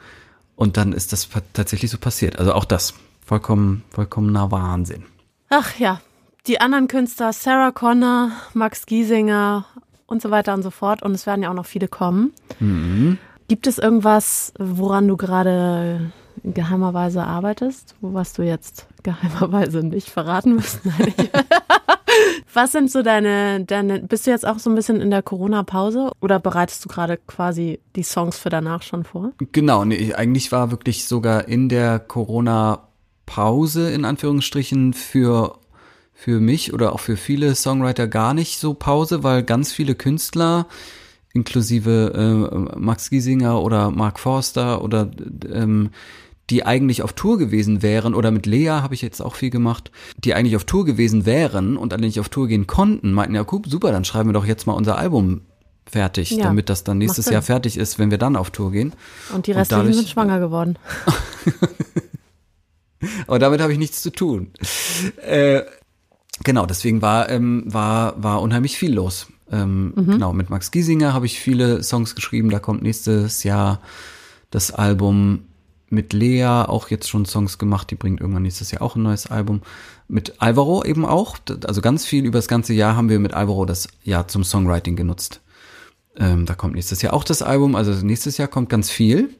Und 0.55 0.77
dann 0.77 0.93
ist 0.93 1.11
das 1.13 1.29
tatsächlich 1.53 1.89
so 1.89 1.97
passiert. 1.97 2.37
Also 2.37 2.53
auch 2.53 2.65
das. 2.65 2.93
Vollkommen, 3.25 3.83
vollkommener 3.89 4.51
Wahnsinn. 4.51 5.05
Ach 5.49 5.79
ja, 5.79 6.01
die 6.47 6.59
anderen 6.59 6.87
Künstler, 6.87 7.33
Sarah 7.33 7.71
Connor, 7.71 8.31
Max 8.55 8.87
Giesinger 8.87 9.65
und 10.11 10.21
so 10.21 10.29
weiter 10.29 10.53
und 10.53 10.61
so 10.61 10.69
fort. 10.69 11.01
Und 11.01 11.13
es 11.13 11.25
werden 11.25 11.41
ja 11.41 11.49
auch 11.49 11.55
noch 11.55 11.65
viele 11.65 11.87
kommen. 11.87 12.33
Mhm. 12.59 13.17
Gibt 13.47 13.67
es 13.67 13.79
irgendwas, 13.79 14.53
woran 14.59 15.07
du 15.07 15.17
gerade 15.17 16.11
geheimerweise 16.43 17.23
arbeitest, 17.23 17.95
was 18.01 18.33
du 18.33 18.43
jetzt 18.43 18.87
geheimerweise 19.03 19.79
nicht 19.79 20.09
verraten 20.09 20.57
wirst? 20.57 20.81
Nein, 20.85 21.13
Was 22.53 22.71
sind 22.73 22.91
so 22.91 23.01
deine, 23.01 23.63
deine, 23.63 23.99
bist 23.99 24.27
du 24.27 24.31
jetzt 24.31 24.45
auch 24.45 24.59
so 24.59 24.69
ein 24.69 24.75
bisschen 24.75 24.99
in 24.99 25.09
der 25.09 25.21
Corona-Pause 25.21 26.11
oder 26.19 26.39
bereitest 26.39 26.83
du 26.83 26.89
gerade 26.89 27.17
quasi 27.17 27.79
die 27.95 28.03
Songs 28.03 28.37
für 28.37 28.49
danach 28.49 28.81
schon 28.81 29.03
vor? 29.03 29.31
Genau, 29.51 29.85
nee, 29.85 30.13
eigentlich 30.13 30.51
war 30.51 30.71
wirklich 30.71 31.05
sogar 31.05 31.47
in 31.47 31.69
der 31.69 31.99
Corona-Pause 31.99 33.91
in 33.91 34.05
Anführungsstrichen 34.05 34.93
für 34.93 35.59
für 36.21 36.39
mich 36.39 36.71
oder 36.71 36.93
auch 36.93 36.99
für 36.99 37.17
viele 37.17 37.55
Songwriter 37.55 38.07
gar 38.07 38.35
nicht 38.35 38.59
so 38.59 38.75
Pause, 38.75 39.23
weil 39.23 39.41
ganz 39.41 39.71
viele 39.71 39.95
Künstler, 39.95 40.67
inklusive 41.33 42.13
äh, 42.13 42.79
Max 42.79 43.09
Giesinger 43.09 43.59
oder 43.59 43.89
Mark 43.89 44.19
Forster 44.19 44.83
oder 44.83 45.09
ähm, 45.51 45.89
die 46.51 46.63
eigentlich 46.63 47.01
auf 47.01 47.13
Tour 47.13 47.39
gewesen 47.39 47.81
wären, 47.81 48.13
oder 48.13 48.29
mit 48.29 48.45
Lea 48.45 48.67
habe 48.67 48.93
ich 48.93 49.01
jetzt 49.01 49.19
auch 49.19 49.33
viel 49.33 49.49
gemacht, 49.49 49.89
die 50.15 50.35
eigentlich 50.35 50.55
auf 50.55 50.65
Tour 50.65 50.85
gewesen 50.85 51.25
wären 51.25 51.75
und 51.75 51.91
alle 51.91 52.05
nicht 52.05 52.19
auf 52.19 52.29
Tour 52.29 52.47
gehen 52.47 52.67
konnten, 52.67 53.13
meinten, 53.13 53.33
ja, 53.33 53.41
gut, 53.41 53.67
super, 53.67 53.91
dann 53.91 54.05
schreiben 54.05 54.29
wir 54.29 54.33
doch 54.33 54.45
jetzt 54.45 54.67
mal 54.67 54.73
unser 54.73 54.99
Album 54.99 55.41
fertig, 55.89 56.29
ja, 56.29 56.43
damit 56.43 56.69
das 56.69 56.83
dann 56.83 56.99
nächstes 56.99 57.31
Jahr 57.31 57.41
fertig 57.41 57.77
ist, 57.77 57.97
wenn 57.97 58.11
wir 58.11 58.19
dann 58.19 58.35
auf 58.35 58.51
Tour 58.51 58.71
gehen. 58.71 58.93
Und 59.33 59.47
die 59.47 59.53
restlichen 59.53 59.79
und 59.79 59.87
dadurch, 59.87 59.97
sind 59.97 60.09
schwanger 60.09 60.39
geworden. 60.39 60.77
Aber 63.25 63.39
damit 63.39 63.59
habe 63.59 63.73
ich 63.73 63.79
nichts 63.79 64.03
zu 64.03 64.11
tun. 64.11 64.51
Äh, 65.25 65.63
Genau, 66.43 66.65
deswegen 66.65 67.01
war, 67.01 67.29
ähm, 67.29 67.63
war, 67.65 68.21
war 68.21 68.41
unheimlich 68.41 68.77
viel 68.77 68.93
los. 68.93 69.27
Ähm, 69.51 69.93
mhm. 69.95 70.11
Genau, 70.11 70.33
mit 70.33 70.49
Max 70.49 70.71
Giesinger 70.71 71.13
habe 71.13 71.25
ich 71.25 71.39
viele 71.39 71.83
Songs 71.83 72.15
geschrieben. 72.15 72.49
Da 72.49 72.59
kommt 72.59 72.83
nächstes 72.83 73.43
Jahr 73.43 73.81
das 74.49 74.71
Album 74.71 75.45
mit 75.89 76.13
Lea 76.13 76.45
auch 76.45 76.89
jetzt 76.89 77.09
schon 77.09 77.25
Songs 77.25 77.57
gemacht. 77.57 77.91
Die 77.91 77.95
bringt 77.95 78.21
irgendwann 78.21 78.43
nächstes 78.43 78.71
Jahr 78.71 78.81
auch 78.81 78.95
ein 78.95 79.03
neues 79.03 79.27
Album. 79.27 79.61
Mit 80.07 80.41
Alvaro 80.41 80.83
eben 80.85 81.05
auch. 81.05 81.37
Also 81.65 81.81
ganz 81.81 82.05
viel 82.05 82.25
über 82.25 82.37
das 82.37 82.47
ganze 82.47 82.73
Jahr 82.73 82.95
haben 82.95 83.09
wir 83.09 83.19
mit 83.19 83.33
Alvaro 83.33 83.65
das 83.65 83.89
Jahr 84.03 84.27
zum 84.27 84.43
Songwriting 84.43 84.95
genutzt. 84.95 85.41
Ähm, 86.15 86.45
da 86.45 86.55
kommt 86.55 86.75
nächstes 86.75 87.01
Jahr 87.01 87.13
auch 87.13 87.25
das 87.25 87.41
Album. 87.41 87.75
Also 87.75 87.91
nächstes 88.05 88.37
Jahr 88.37 88.47
kommt 88.47 88.69
ganz 88.69 88.89
viel. 88.89 89.35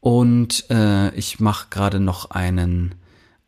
Und 0.00 0.68
äh, 0.70 1.14
ich 1.14 1.40
mache 1.40 1.68
gerade 1.70 1.98
noch 1.98 2.30
einen 2.30 2.94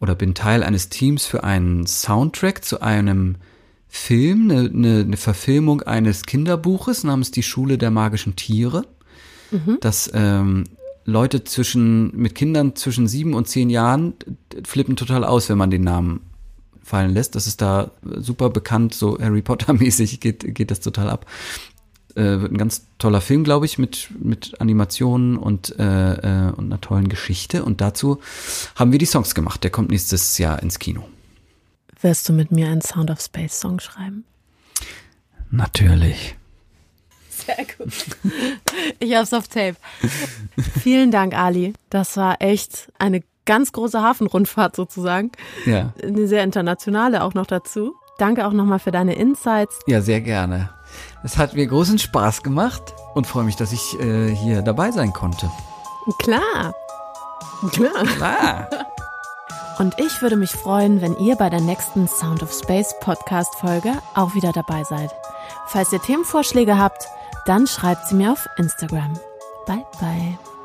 oder 0.00 0.14
bin 0.14 0.34
Teil 0.34 0.62
eines 0.62 0.88
Teams 0.88 1.26
für 1.26 1.44
einen 1.44 1.86
Soundtrack 1.86 2.64
zu 2.64 2.80
einem 2.80 3.36
Film, 3.88 4.50
eine, 4.50 4.68
eine, 4.68 5.00
eine 5.00 5.16
Verfilmung 5.16 5.82
eines 5.82 6.26
Kinderbuches 6.26 7.04
namens 7.04 7.30
Die 7.30 7.42
Schule 7.42 7.78
der 7.78 7.90
magischen 7.90 8.36
Tiere. 8.36 8.84
Mhm. 9.50 9.78
Das 9.80 10.10
ähm, 10.12 10.64
Leute 11.04 11.44
zwischen 11.44 12.14
mit 12.16 12.34
Kindern 12.34 12.74
zwischen 12.76 13.06
sieben 13.06 13.34
und 13.34 13.48
zehn 13.48 13.70
Jahren 13.70 14.14
flippen 14.64 14.96
total 14.96 15.24
aus, 15.24 15.48
wenn 15.48 15.58
man 15.58 15.70
den 15.70 15.82
Namen 15.82 16.20
fallen 16.82 17.12
lässt. 17.12 17.34
Das 17.34 17.46
ist 17.46 17.62
da 17.62 17.92
super 18.02 18.50
bekannt, 18.50 18.94
so 18.94 19.18
Harry 19.18 19.42
Potter 19.42 19.72
mäßig 19.72 20.20
geht 20.20 20.54
geht 20.54 20.70
das 20.70 20.80
total 20.80 21.08
ab 21.08 21.26
äh, 22.16 22.40
wird 22.40 22.52
ein 22.52 22.58
ganz 22.58 22.86
toller 22.98 23.20
Film, 23.20 23.44
glaube 23.44 23.66
ich, 23.66 23.78
mit, 23.78 24.08
mit 24.18 24.60
Animationen 24.60 25.36
und, 25.36 25.78
äh, 25.78 25.82
äh, 25.82 26.52
und 26.52 26.66
einer 26.66 26.80
tollen 26.80 27.08
Geschichte. 27.08 27.64
Und 27.64 27.80
dazu 27.80 28.20
haben 28.74 28.92
wir 28.92 28.98
die 28.98 29.06
Songs 29.06 29.34
gemacht. 29.34 29.62
Der 29.64 29.70
kommt 29.70 29.90
nächstes 29.90 30.38
Jahr 30.38 30.62
ins 30.62 30.78
Kino. 30.78 31.06
Wirst 32.00 32.28
du 32.28 32.32
mit 32.32 32.52
mir 32.52 32.68
einen 32.68 32.82
Sound 32.82 33.10
of 33.10 33.20
Space 33.20 33.60
Song 33.60 33.80
schreiben? 33.80 34.24
Natürlich. 35.50 36.36
Sehr 37.28 37.66
gut. 37.78 37.92
Ich 38.98 39.14
hab's 39.14 39.32
auf 39.32 39.48
Tape. 39.48 39.76
Vielen 40.80 41.10
Dank, 41.10 41.34
Ali. 41.36 41.74
Das 41.90 42.16
war 42.16 42.40
echt 42.40 42.90
eine 42.98 43.22
ganz 43.46 43.72
große 43.72 44.00
Hafenrundfahrt 44.00 44.76
sozusagen. 44.76 45.32
Ja. 45.64 45.92
Eine 46.02 46.26
sehr 46.28 46.42
internationale 46.42 47.22
auch 47.22 47.34
noch 47.34 47.46
dazu. 47.46 47.94
Danke 48.18 48.46
auch 48.46 48.52
nochmal 48.52 48.78
für 48.78 48.90
deine 48.90 49.14
Insights. 49.14 49.80
Ja, 49.86 50.00
sehr 50.00 50.20
gerne. 50.20 50.70
Es 51.22 51.38
hat 51.38 51.54
mir 51.54 51.66
großen 51.66 51.98
Spaß 51.98 52.42
gemacht 52.42 52.94
und 53.14 53.26
freue 53.26 53.44
mich, 53.44 53.56
dass 53.56 53.72
ich 53.72 53.98
äh, 54.00 54.34
hier 54.34 54.62
dabei 54.62 54.90
sein 54.90 55.12
konnte. 55.12 55.50
Klar. 56.18 56.74
Klar. 57.72 58.04
Klar. 58.04 58.68
Und 59.78 59.94
ich 60.00 60.22
würde 60.22 60.36
mich 60.36 60.52
freuen, 60.52 61.02
wenn 61.02 61.18
ihr 61.18 61.36
bei 61.36 61.50
der 61.50 61.60
nächsten 61.60 62.08
Sound 62.08 62.42
of 62.42 62.50
Space 62.52 62.94
Podcast 63.00 63.54
Folge 63.56 63.92
auch 64.14 64.34
wieder 64.34 64.52
dabei 64.52 64.84
seid. 64.84 65.10
Falls 65.66 65.92
ihr 65.92 66.00
Themenvorschläge 66.00 66.78
habt, 66.78 67.06
dann 67.44 67.66
schreibt 67.66 68.08
sie 68.08 68.14
mir 68.14 68.32
auf 68.32 68.48
Instagram. 68.56 69.18
Bye 69.66 69.84
bye. 70.00 70.55